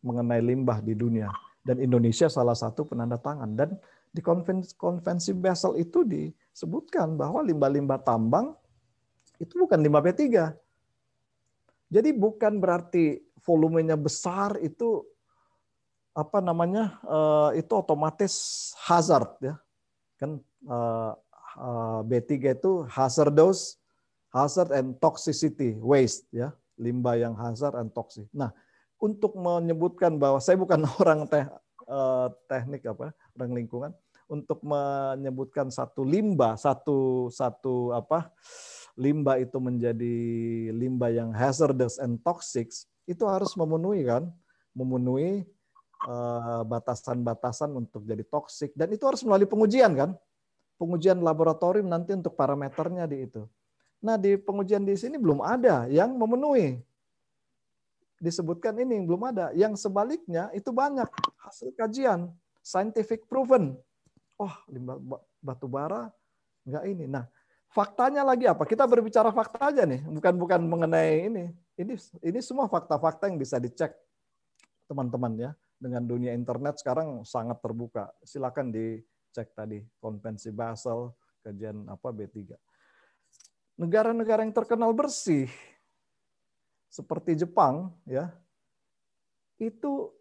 mengenai 0.00 0.40
limbah 0.40 0.80
di 0.80 0.94
dunia. 0.96 1.28
Dan 1.66 1.82
Indonesia 1.82 2.30
salah 2.30 2.54
satu 2.54 2.86
penanda 2.86 3.18
tangan. 3.18 3.58
Dan 3.58 3.74
di 4.14 4.22
konvensi, 4.22 4.78
konvensi 4.78 5.34
Basel 5.34 5.82
itu 5.82 6.06
disebutkan 6.06 7.18
bahwa 7.18 7.42
limbah-limbah 7.42 8.06
tambang 8.06 8.54
itu 9.42 9.58
bukan 9.58 9.82
limbah 9.82 10.00
B3. 10.00 10.22
Jadi 11.90 12.10
bukan 12.14 12.62
berarti 12.62 13.18
volumenya 13.42 13.98
besar 13.98 14.58
itu 14.62 15.06
apa 16.16 16.40
namanya 16.40 16.96
uh, 17.04 17.50
itu 17.52 17.68
otomatis 17.76 18.32
hazard 18.88 19.36
ya 19.44 19.54
kan 20.16 20.40
uh, 20.64 21.12
uh, 21.60 22.00
B3 22.08 22.56
itu 22.56 22.88
hazardous 22.88 23.76
hazard 24.32 24.72
and 24.72 24.96
toxicity 24.96 25.76
waste 25.76 26.24
ya 26.32 26.56
limbah 26.80 27.20
yang 27.20 27.36
hazard 27.36 27.76
and 27.76 27.92
toxic. 27.92 28.24
Nah 28.32 28.48
untuk 28.96 29.36
menyebutkan 29.36 30.16
bahwa 30.16 30.40
saya 30.40 30.56
bukan 30.56 30.82
orang 31.00 31.28
teh, 31.28 31.44
uh, 31.88 32.32
teknik 32.48 32.84
apa 32.88 33.12
orang 33.36 33.52
lingkungan 33.52 33.92
untuk 34.26 34.58
menyebutkan 34.66 35.70
satu 35.70 36.02
limbah 36.02 36.58
satu 36.58 37.30
satu 37.30 37.94
apa 37.94 38.34
limbah 38.96 39.36
itu 39.38 39.60
menjadi 39.60 40.16
limbah 40.72 41.12
yang 41.12 41.30
hazardous 41.30 42.00
and 42.00 42.18
toxic 42.24 42.72
itu 43.06 43.22
harus 43.28 43.54
memenuhi 43.54 44.02
kan, 44.08 44.26
memenuhi 44.74 45.46
eh, 46.08 46.62
batasan-batasan 46.66 47.70
untuk 47.76 48.02
jadi 48.02 48.24
toksik 48.26 48.74
dan 48.74 48.90
itu 48.90 49.04
harus 49.06 49.22
melalui 49.22 49.46
pengujian 49.46 49.94
kan, 49.94 50.10
pengujian 50.80 51.20
laboratorium 51.22 51.86
nanti 51.86 52.16
untuk 52.16 52.34
parameternya 52.34 53.06
di 53.06 53.30
itu. 53.30 53.46
Nah 54.02 54.18
di 54.18 54.34
pengujian 54.36 54.82
di 54.82 54.96
sini 54.98 55.16
belum 55.20 55.44
ada 55.44 55.86
yang 55.86 56.16
memenuhi. 56.16 56.80
Disebutkan 58.16 58.76
ini 58.80 59.04
belum 59.04 59.28
ada. 59.28 59.52
Yang 59.52 59.88
sebaliknya 59.88 60.48
itu 60.56 60.72
banyak 60.72 61.08
hasil 61.42 61.72
kajian 61.76 62.32
scientific 62.64 63.28
proven. 63.28 63.76
Oh 64.40 64.52
limbah 64.68 65.00
batu 65.40 65.68
bara 65.68 66.08
enggak 66.64 66.84
ini. 66.88 67.04
Nah 67.06 67.28
faktanya 67.70 68.24
lagi 68.24 68.48
apa? 68.48 68.64
Kita 68.64 68.88
berbicara 68.88 69.30
fakta 69.30 69.70
aja 69.70 69.84
nih, 69.84 70.00
bukan 70.02 70.34
bukan 70.40 70.60
mengenai 70.64 71.28
ini 71.28 71.44
ini 71.76 71.94
ini 72.24 72.40
semua 72.40 72.66
fakta-fakta 72.72 73.28
yang 73.28 73.36
bisa 73.36 73.60
dicek 73.60 73.92
teman-teman 74.88 75.32
ya 75.36 75.50
dengan 75.76 76.02
dunia 76.08 76.32
internet 76.32 76.80
sekarang 76.80 77.22
sangat 77.28 77.60
terbuka. 77.60 78.08
Silakan 78.24 78.72
dicek 78.72 79.52
tadi 79.52 79.84
konvensi 80.00 80.48
Basel, 80.50 81.12
kajian 81.44 81.84
apa 81.86 82.08
B3. 82.10 82.56
Negara-negara 83.76 84.40
yang 84.40 84.56
terkenal 84.56 84.96
bersih 84.96 85.52
seperti 86.90 87.38
Jepang 87.38 87.92
ya. 88.06 88.32
Itu 89.56 90.12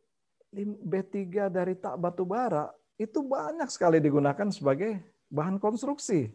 B3 0.56 1.51
dari 1.51 1.75
tak 1.75 1.99
batu 1.99 2.23
bara 2.23 2.71
itu 2.95 3.19
banyak 3.19 3.67
sekali 3.67 3.99
digunakan 3.99 4.47
sebagai 4.47 5.04
bahan 5.28 5.60
konstruksi. 5.60 6.32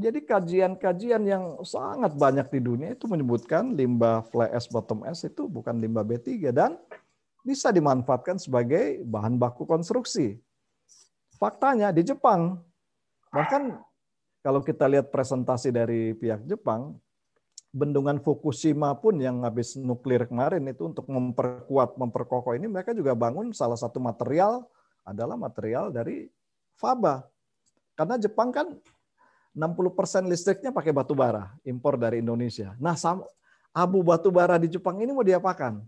Jadi 0.00 0.24
kajian-kajian 0.24 1.20
yang 1.28 1.60
sangat 1.60 2.16
banyak 2.16 2.48
di 2.48 2.60
dunia 2.64 2.96
itu 2.96 3.04
menyebutkan 3.04 3.76
limbah 3.76 4.24
fly 4.32 4.48
ash 4.48 4.70
bottom 4.72 5.04
ash 5.04 5.28
itu 5.28 5.44
bukan 5.44 5.76
limbah 5.76 6.06
B3 6.06 6.48
dan 6.56 6.80
bisa 7.44 7.68
dimanfaatkan 7.68 8.40
sebagai 8.40 9.04
bahan 9.04 9.36
baku 9.36 9.68
konstruksi. 9.68 10.40
Faktanya 11.36 11.92
di 11.92 12.04
Jepang, 12.04 12.60
bahkan 13.28 13.80
kalau 14.40 14.64
kita 14.64 14.88
lihat 14.88 15.12
presentasi 15.12 15.68
dari 15.68 16.16
pihak 16.16 16.48
Jepang, 16.48 16.96
bendungan 17.70 18.18
Fukushima 18.18 18.90
pun 18.98 19.18
yang 19.22 19.46
habis 19.46 19.78
nuklir 19.78 20.26
kemarin 20.26 20.66
itu 20.66 20.90
untuk 20.90 21.06
memperkuat, 21.06 21.94
memperkokoh 21.94 22.58
ini 22.58 22.66
mereka 22.66 22.90
juga 22.90 23.14
bangun 23.14 23.54
salah 23.54 23.78
satu 23.78 24.02
material 24.02 24.66
adalah 25.06 25.38
material 25.38 25.94
dari 25.94 26.26
faba. 26.74 27.22
Karena 27.94 28.18
Jepang 28.18 28.50
kan 28.50 28.74
60% 29.54 30.30
listriknya 30.30 30.70
pakai 30.70 30.94
batu 30.94 31.14
bara, 31.14 31.50
impor 31.66 31.98
dari 31.98 32.22
Indonesia. 32.22 32.74
Nah, 32.78 32.94
abu 33.74 33.98
batu 34.02 34.30
bara 34.30 34.58
di 34.58 34.70
Jepang 34.70 34.98
ini 35.02 35.10
mau 35.10 35.26
diapakan? 35.26 35.82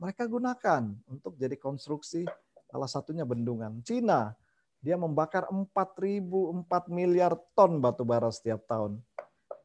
Mereka 0.00 0.26
gunakan 0.26 0.82
untuk 1.06 1.36
jadi 1.38 1.54
konstruksi 1.56 2.26
salah 2.66 2.88
satunya 2.88 3.22
bendungan. 3.22 3.84
Cina, 3.84 4.34
dia 4.82 4.98
membakar 4.98 5.46
4.000 5.46 6.26
4 6.66 6.90
miliar 6.90 7.38
ton 7.54 7.78
batu 7.78 8.02
bara 8.02 8.32
setiap 8.32 8.64
tahun. 8.66 8.98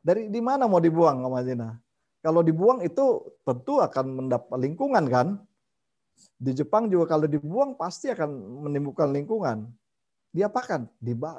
Dari 0.02 0.32
di 0.32 0.42
mana 0.42 0.66
mau 0.66 0.82
dibuang 0.82 1.24
sama 1.24 1.42
Cina? 1.44 1.70
Kalau 2.22 2.42
dibuang 2.42 2.84
itu 2.84 3.24
tentu 3.46 3.80
akan 3.80 4.06
mendapat 4.26 4.58
lingkungan 4.58 5.06
kan? 5.08 5.28
Di 6.38 6.52
Jepang 6.54 6.90
juga 6.90 7.14
kalau 7.18 7.30
dibuang 7.30 7.78
pasti 7.78 8.10
akan 8.10 8.30
menimbulkan 8.68 9.14
lingkungan. 9.14 9.70
Diapakan? 10.34 10.90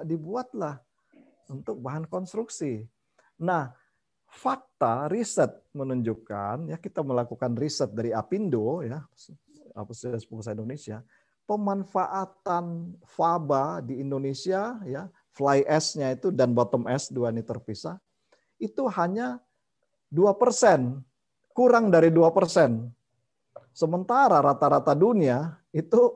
Dibuatlah 0.07 0.79
untuk 1.51 1.83
bahan 1.83 2.07
konstruksi. 2.07 2.87
Nah, 3.39 3.75
fakta 4.29 5.09
riset 5.09 5.51
menunjukkan 5.73 6.69
ya 6.69 6.77
kita 6.77 7.01
melakukan 7.01 7.57
riset 7.57 7.89
dari 7.97 8.13
Apindo 8.13 8.85
ya 8.85 9.01
Asosiasi 9.73 10.29
Pengusaha 10.29 10.53
Indonesia 10.53 11.01
pemanfaatan 11.49 12.93
faba 13.09 13.81
di 13.81 14.05
Indonesia 14.05 14.77
ya 14.85 15.09
fly 15.33 15.65
ash-nya 15.65 16.13
itu 16.13 16.29
dan 16.29 16.53
bottom 16.53 16.85
ash 16.85 17.09
dua 17.09 17.33
ini 17.33 17.41
terpisah 17.41 17.97
itu 18.59 18.87
hanya 18.95 19.43
dua 20.11 20.35
persen 20.35 21.03
kurang 21.55 21.91
dari 21.91 22.11
dua 22.13 22.31
persen 22.31 22.91
sementara 23.75 24.43
rata-rata 24.43 24.95
dunia 24.95 25.59
itu 25.75 26.15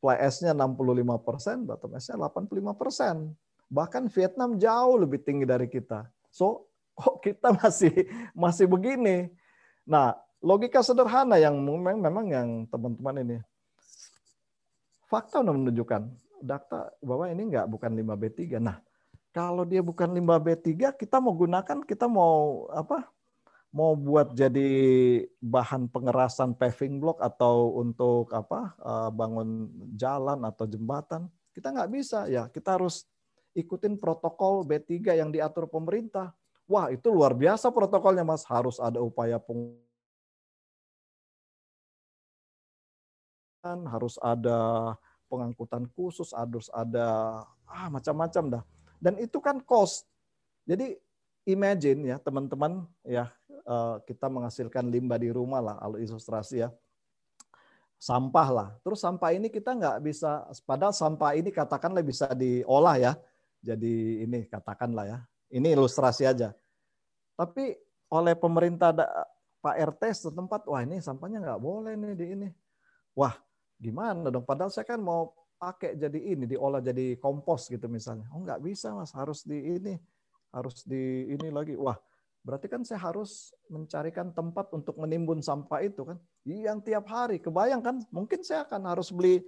fly 0.00 0.20
ash-nya 0.20 0.52
65 0.52 1.24
persen 1.24 1.56
bottom 1.64 1.96
ash-nya 1.96 2.16
85 2.20 2.80
persen 2.80 3.36
Bahkan 3.74 4.12
Vietnam 4.12 4.54
jauh 4.60 4.96
lebih 5.00 5.18
tinggi 5.24 5.42
dari 5.42 5.66
kita. 5.66 6.06
So, 6.28 6.68
kok 6.98 7.18
kita 7.24 7.54
masih 7.58 8.06
masih 8.30 8.66
begini? 8.68 9.32
Nah, 9.82 10.14
logika 10.38 10.78
sederhana 10.84 11.40
yang 11.40 11.58
memang 11.58 11.98
memang 12.00 12.26
yang 12.30 12.48
teman-teman 12.70 13.16
ini 13.24 13.36
fakta 15.10 15.44
menunjukkan 15.44 16.10
data 16.40 16.90
bahwa 17.02 17.28
ini 17.28 17.50
enggak 17.50 17.66
bukan 17.66 17.90
limbah 17.98 18.18
B3. 18.18 18.62
Nah, 18.62 18.78
kalau 19.34 19.66
dia 19.66 19.82
bukan 19.82 20.14
limbah 20.14 20.38
B3, 20.38 20.94
kita 20.94 21.18
mau 21.18 21.34
gunakan, 21.34 21.82
kita 21.82 22.06
mau 22.06 22.70
apa? 22.70 23.10
Mau 23.74 23.98
buat 23.98 24.30
jadi 24.38 24.70
bahan 25.42 25.90
pengerasan 25.90 26.54
paving 26.54 27.02
block 27.02 27.18
atau 27.18 27.74
untuk 27.82 28.30
apa? 28.30 28.78
Eh, 28.78 29.10
bangun 29.10 29.66
jalan 29.98 30.46
atau 30.46 30.70
jembatan, 30.70 31.26
kita 31.50 31.74
nggak 31.74 31.90
bisa 31.90 32.30
ya. 32.30 32.46
Kita 32.46 32.78
harus 32.78 33.10
ikutin 33.58 33.98
protokol 33.98 34.62
B3 34.62 35.18
yang 35.18 35.34
diatur 35.34 35.66
pemerintah. 35.66 36.30
Wah, 36.70 36.94
itu 36.94 37.10
luar 37.10 37.34
biasa 37.34 37.74
protokolnya, 37.74 38.22
Mas. 38.22 38.46
Harus 38.46 38.78
ada 38.78 39.02
upaya 39.02 39.42
peng 39.42 39.74
harus 43.64 44.20
ada 44.20 44.92
pengangkutan 45.24 45.88
khusus, 45.96 46.36
harus 46.36 46.68
ada 46.68 47.40
ah 47.64 47.88
macam-macam 47.88 48.60
dah. 48.60 48.64
Dan 48.98 49.20
itu 49.20 49.38
kan 49.38 49.60
cost. 49.62 50.08
Jadi 50.64 50.96
imagine 51.44 52.14
ya 52.14 52.16
teman-teman 52.22 52.88
ya 53.04 53.28
eh, 53.50 53.96
kita 54.08 54.32
menghasilkan 54.32 54.88
limbah 54.88 55.20
di 55.20 55.28
rumah 55.28 55.60
lah, 55.60 55.76
kalau 55.80 55.96
ilustrasi 56.00 56.64
ya 56.64 56.70
sampah 58.00 58.48
lah. 58.52 58.68
Terus 58.84 59.00
sampah 59.00 59.32
ini 59.32 59.48
kita 59.48 59.72
nggak 59.72 59.98
bisa, 60.04 60.44
padahal 60.68 60.92
sampah 60.92 61.32
ini 61.36 61.48
katakanlah 61.48 62.04
bisa 62.04 62.28
diolah 62.36 62.96
ya 63.00 63.12
jadi 63.64 64.28
ini 64.28 64.44
katakanlah 64.44 65.08
ya. 65.08 65.18
Ini 65.48 65.72
ilustrasi 65.72 66.28
aja. 66.28 66.52
Tapi 67.32 67.72
oleh 68.12 68.36
pemerintah 68.36 68.92
Pak 69.64 69.76
RT 69.96 70.28
setempat, 70.28 70.68
wah 70.68 70.84
ini 70.84 71.00
sampahnya 71.00 71.40
nggak 71.40 71.62
boleh 71.64 71.96
nih 71.96 72.12
di 72.12 72.26
ini. 72.36 72.48
Wah 73.16 73.32
gimana 73.80 74.28
dong? 74.28 74.44
Padahal 74.44 74.68
saya 74.68 74.84
kan 74.84 75.00
mau 75.00 75.32
pakai 75.56 75.96
jadi 75.96 76.20
ini, 76.20 76.44
diolah 76.44 76.82
jadi 76.82 77.16
kompos 77.18 77.70
gitu 77.70 77.86
misalnya. 77.88 78.28
Oh 78.34 78.42
nggak 78.42 78.60
bisa 78.60 78.92
mas, 78.92 79.14
harus 79.14 79.46
di 79.46 79.80
ini, 79.80 79.94
harus 80.52 80.84
di 80.84 81.32
ini 81.32 81.48
lagi. 81.48 81.74
Wah 81.78 81.96
berarti 82.44 82.68
kan 82.68 82.84
saya 82.84 83.00
harus 83.00 83.56
mencarikan 83.72 84.28
tempat 84.36 84.68
untuk 84.76 85.00
menimbun 85.00 85.40
sampah 85.40 85.80
itu 85.80 86.04
kan. 86.04 86.20
Yang 86.44 86.92
tiap 86.92 87.08
hari, 87.08 87.40
kebayang 87.40 87.80
kan? 87.80 88.04
Mungkin 88.12 88.44
saya 88.44 88.68
akan 88.68 88.84
harus 88.84 89.08
beli 89.08 89.40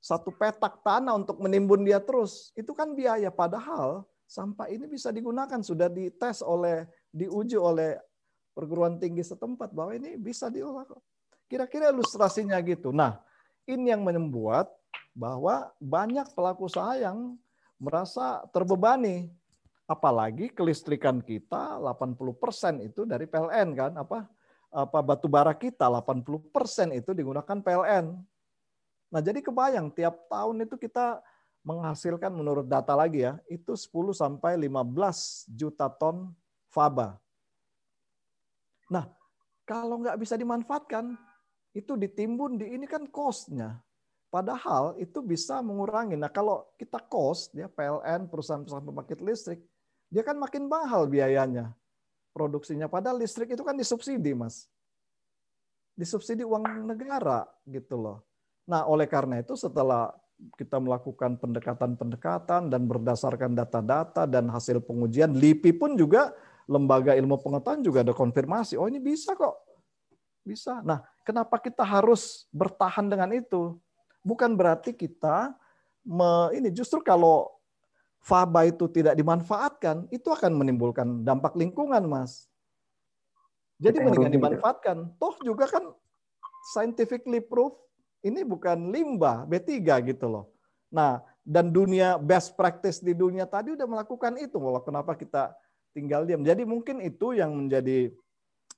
satu 0.00 0.32
petak 0.32 0.80
tanah 0.80 1.18
untuk 1.18 1.36
menimbun 1.42 1.84
dia 1.84 2.00
terus. 2.00 2.54
Itu 2.56 2.72
kan 2.72 2.96
biaya. 2.96 3.28
Padahal 3.28 4.08
sampah 4.24 4.72
ini 4.72 4.88
bisa 4.88 5.12
digunakan. 5.12 5.60
Sudah 5.60 5.92
dites 5.92 6.40
oleh, 6.40 6.88
diuji 7.12 7.60
oleh 7.60 8.00
perguruan 8.56 8.96
tinggi 8.96 9.20
setempat 9.20 9.76
bahwa 9.76 9.92
ini 9.92 10.16
bisa 10.16 10.48
diolah. 10.48 10.88
Kira-kira 11.50 11.92
ilustrasinya 11.92 12.56
gitu. 12.64 12.94
Nah, 12.94 13.20
ini 13.68 13.92
yang 13.92 14.06
membuat 14.06 14.72
bahwa 15.16 15.70
banyak 15.78 16.26
pelaku 16.32 16.66
usaha 16.66 16.96
yang 16.96 17.36
merasa 17.78 18.44
terbebani. 18.50 19.30
Apalagi 19.88 20.52
kelistrikan 20.52 21.24
kita 21.24 21.80
80% 21.80 22.84
itu 22.84 23.08
dari 23.08 23.24
PLN 23.24 23.68
kan, 23.72 23.92
apa 23.96 24.28
apa 24.68 25.00
batu 25.00 25.32
bara 25.32 25.56
kita 25.56 25.88
80% 25.88 26.92
itu 26.92 27.10
digunakan 27.16 27.56
PLN. 27.56 28.12
Nah, 29.08 29.20
jadi 29.24 29.40
kebayang 29.40 29.88
tiap 29.96 30.28
tahun 30.28 30.68
itu 30.68 30.76
kita 30.76 31.24
menghasilkan 31.64 32.28
menurut 32.28 32.68
data 32.68 32.92
lagi 32.92 33.24
ya, 33.24 33.40
itu 33.48 33.72
10 33.72 34.12
sampai 34.12 34.60
15 34.60 35.48
juta 35.56 35.88
ton 35.88 36.36
faba. 36.68 37.16
Nah, 38.92 39.08
kalau 39.64 40.04
nggak 40.04 40.20
bisa 40.20 40.36
dimanfaatkan, 40.36 41.16
itu 41.72 41.96
ditimbun 41.96 42.60
di 42.60 42.76
ini 42.76 42.84
kan 42.84 43.08
cost-nya. 43.08 43.80
Padahal 44.28 44.92
itu 45.00 45.24
bisa 45.24 45.64
mengurangi. 45.64 46.12
Nah, 46.12 46.28
kalau 46.28 46.68
kita 46.76 47.00
cost, 47.00 47.56
ya 47.56 47.64
PLN, 47.64 48.28
perusahaan-perusahaan 48.28 48.84
pembangkit 48.84 49.24
listrik, 49.24 49.60
dia 50.12 50.20
kan 50.20 50.36
makin 50.36 50.68
mahal 50.68 51.08
biayanya 51.08 51.72
produksinya. 52.36 52.92
Padahal 52.92 53.24
listrik 53.24 53.56
itu 53.56 53.64
kan 53.64 53.72
disubsidi, 53.72 54.36
Mas. 54.36 54.68
Disubsidi 55.96 56.44
uang 56.44 56.84
negara 56.84 57.48
gitu 57.64 57.96
loh. 57.96 58.20
Nah, 58.68 58.84
oleh 58.84 59.08
karena 59.08 59.40
itu 59.40 59.56
setelah 59.56 60.12
kita 60.60 60.78
melakukan 60.78 61.40
pendekatan-pendekatan 61.40 62.70
dan 62.70 62.82
berdasarkan 62.84 63.56
data-data 63.56 64.28
dan 64.28 64.46
hasil 64.52 64.84
pengujian, 64.84 65.34
LIPI 65.34 65.72
pun 65.74 65.96
juga 65.96 66.36
lembaga 66.68 67.16
ilmu 67.16 67.40
pengetahuan 67.40 67.80
juga 67.80 68.04
ada 68.04 68.12
konfirmasi. 68.12 68.76
Oh 68.76 68.86
ini 68.86 69.00
bisa 69.00 69.32
kok. 69.32 69.56
Bisa. 70.44 70.84
Nah, 70.84 71.00
kenapa 71.24 71.56
kita 71.58 71.82
harus 71.82 72.46
bertahan 72.52 73.08
dengan 73.08 73.32
itu? 73.34 73.80
Bukan 74.22 74.54
berarti 74.54 74.94
kita 74.94 75.54
me, 76.06 76.52
ini 76.56 76.72
justru 76.72 77.02
kalau 77.04 77.52
faba 78.18 78.68
itu 78.68 78.90
tidak 78.90 79.14
dimanfaatkan, 79.16 80.08
itu 80.12 80.28
akan 80.28 80.52
menimbulkan 80.56 81.24
dampak 81.24 81.56
lingkungan, 81.56 82.04
Mas. 82.04 82.48
Jadi 83.78 84.02
mendingan 84.02 84.34
dimanfaatkan. 84.34 84.96
Toh 85.22 85.38
juga 85.46 85.70
kan 85.70 85.94
scientifically 86.74 87.38
proof 87.38 87.78
ini 88.26 88.42
bukan 88.42 88.90
limbah 88.90 89.46
B3 89.46 89.78
gitu 90.10 90.26
loh. 90.26 90.50
Nah, 90.90 91.22
dan 91.46 91.70
dunia 91.70 92.18
best 92.18 92.58
practice 92.58 92.98
di 93.00 93.14
dunia 93.14 93.46
tadi 93.46 93.72
udah 93.72 93.86
melakukan 93.86 94.34
itu. 94.36 94.58
Loh, 94.58 94.82
kenapa 94.82 95.14
kita 95.14 95.54
tinggal 95.94 96.26
diam? 96.26 96.42
Jadi 96.42 96.66
mungkin 96.66 96.98
itu 97.00 97.38
yang 97.38 97.54
menjadi 97.54 98.10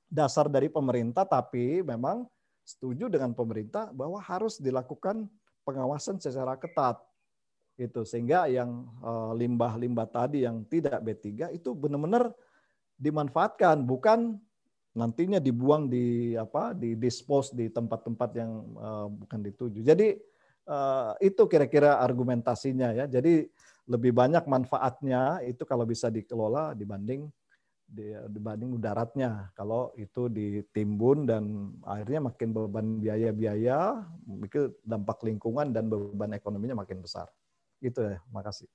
dasar 0.06 0.46
dari 0.52 0.68
pemerintah, 0.68 1.24
tapi 1.24 1.80
memang 1.80 2.28
setuju 2.76 3.10
dengan 3.10 3.34
pemerintah 3.34 3.90
bahwa 3.90 4.22
harus 4.22 4.62
dilakukan 4.62 5.26
pengawasan 5.66 6.22
secara 6.22 6.54
ketat 6.54 7.02
itu 7.80 8.04
sehingga 8.04 8.46
yang 8.46 8.86
eh, 9.02 9.32
limbah-limbah 9.40 10.08
tadi 10.08 10.44
yang 10.44 10.62
tidak 10.68 11.00
B3 11.02 11.56
itu 11.56 11.72
benar-benar 11.72 12.30
dimanfaatkan 13.00 13.80
bukan 13.82 14.36
nantinya 14.90 15.38
dibuang 15.38 15.86
di 15.86 16.34
apa 16.34 16.74
di 16.74 16.98
dispose 16.98 17.54
di 17.54 17.70
tempat-tempat 17.70 18.30
yang 18.34 18.52
uh, 18.74 19.06
bukan 19.06 19.40
dituju. 19.46 19.86
Jadi 19.86 20.18
uh, 20.66 21.14
itu 21.22 21.46
kira-kira 21.46 22.02
argumentasinya 22.02 22.90
ya. 22.92 23.04
Jadi 23.06 23.46
lebih 23.86 24.10
banyak 24.14 24.44
manfaatnya 24.50 25.42
itu 25.46 25.62
kalau 25.62 25.86
bisa 25.86 26.10
dikelola 26.10 26.74
dibanding 26.74 27.30
dibanding 28.30 28.78
daratnya. 28.78 29.50
Kalau 29.58 29.90
itu 29.98 30.30
ditimbun 30.30 31.26
dan 31.26 31.74
akhirnya 31.82 32.30
makin 32.30 32.48
beban 32.54 32.86
biaya-biaya, 33.02 34.06
itu 34.46 34.70
dampak 34.86 35.20
lingkungan 35.26 35.74
dan 35.74 35.90
beban 35.90 36.32
ekonominya 36.34 36.86
makin 36.86 37.02
besar. 37.02 37.26
Gitu 37.82 38.00
ya, 38.00 38.16
makasih. 38.30 38.68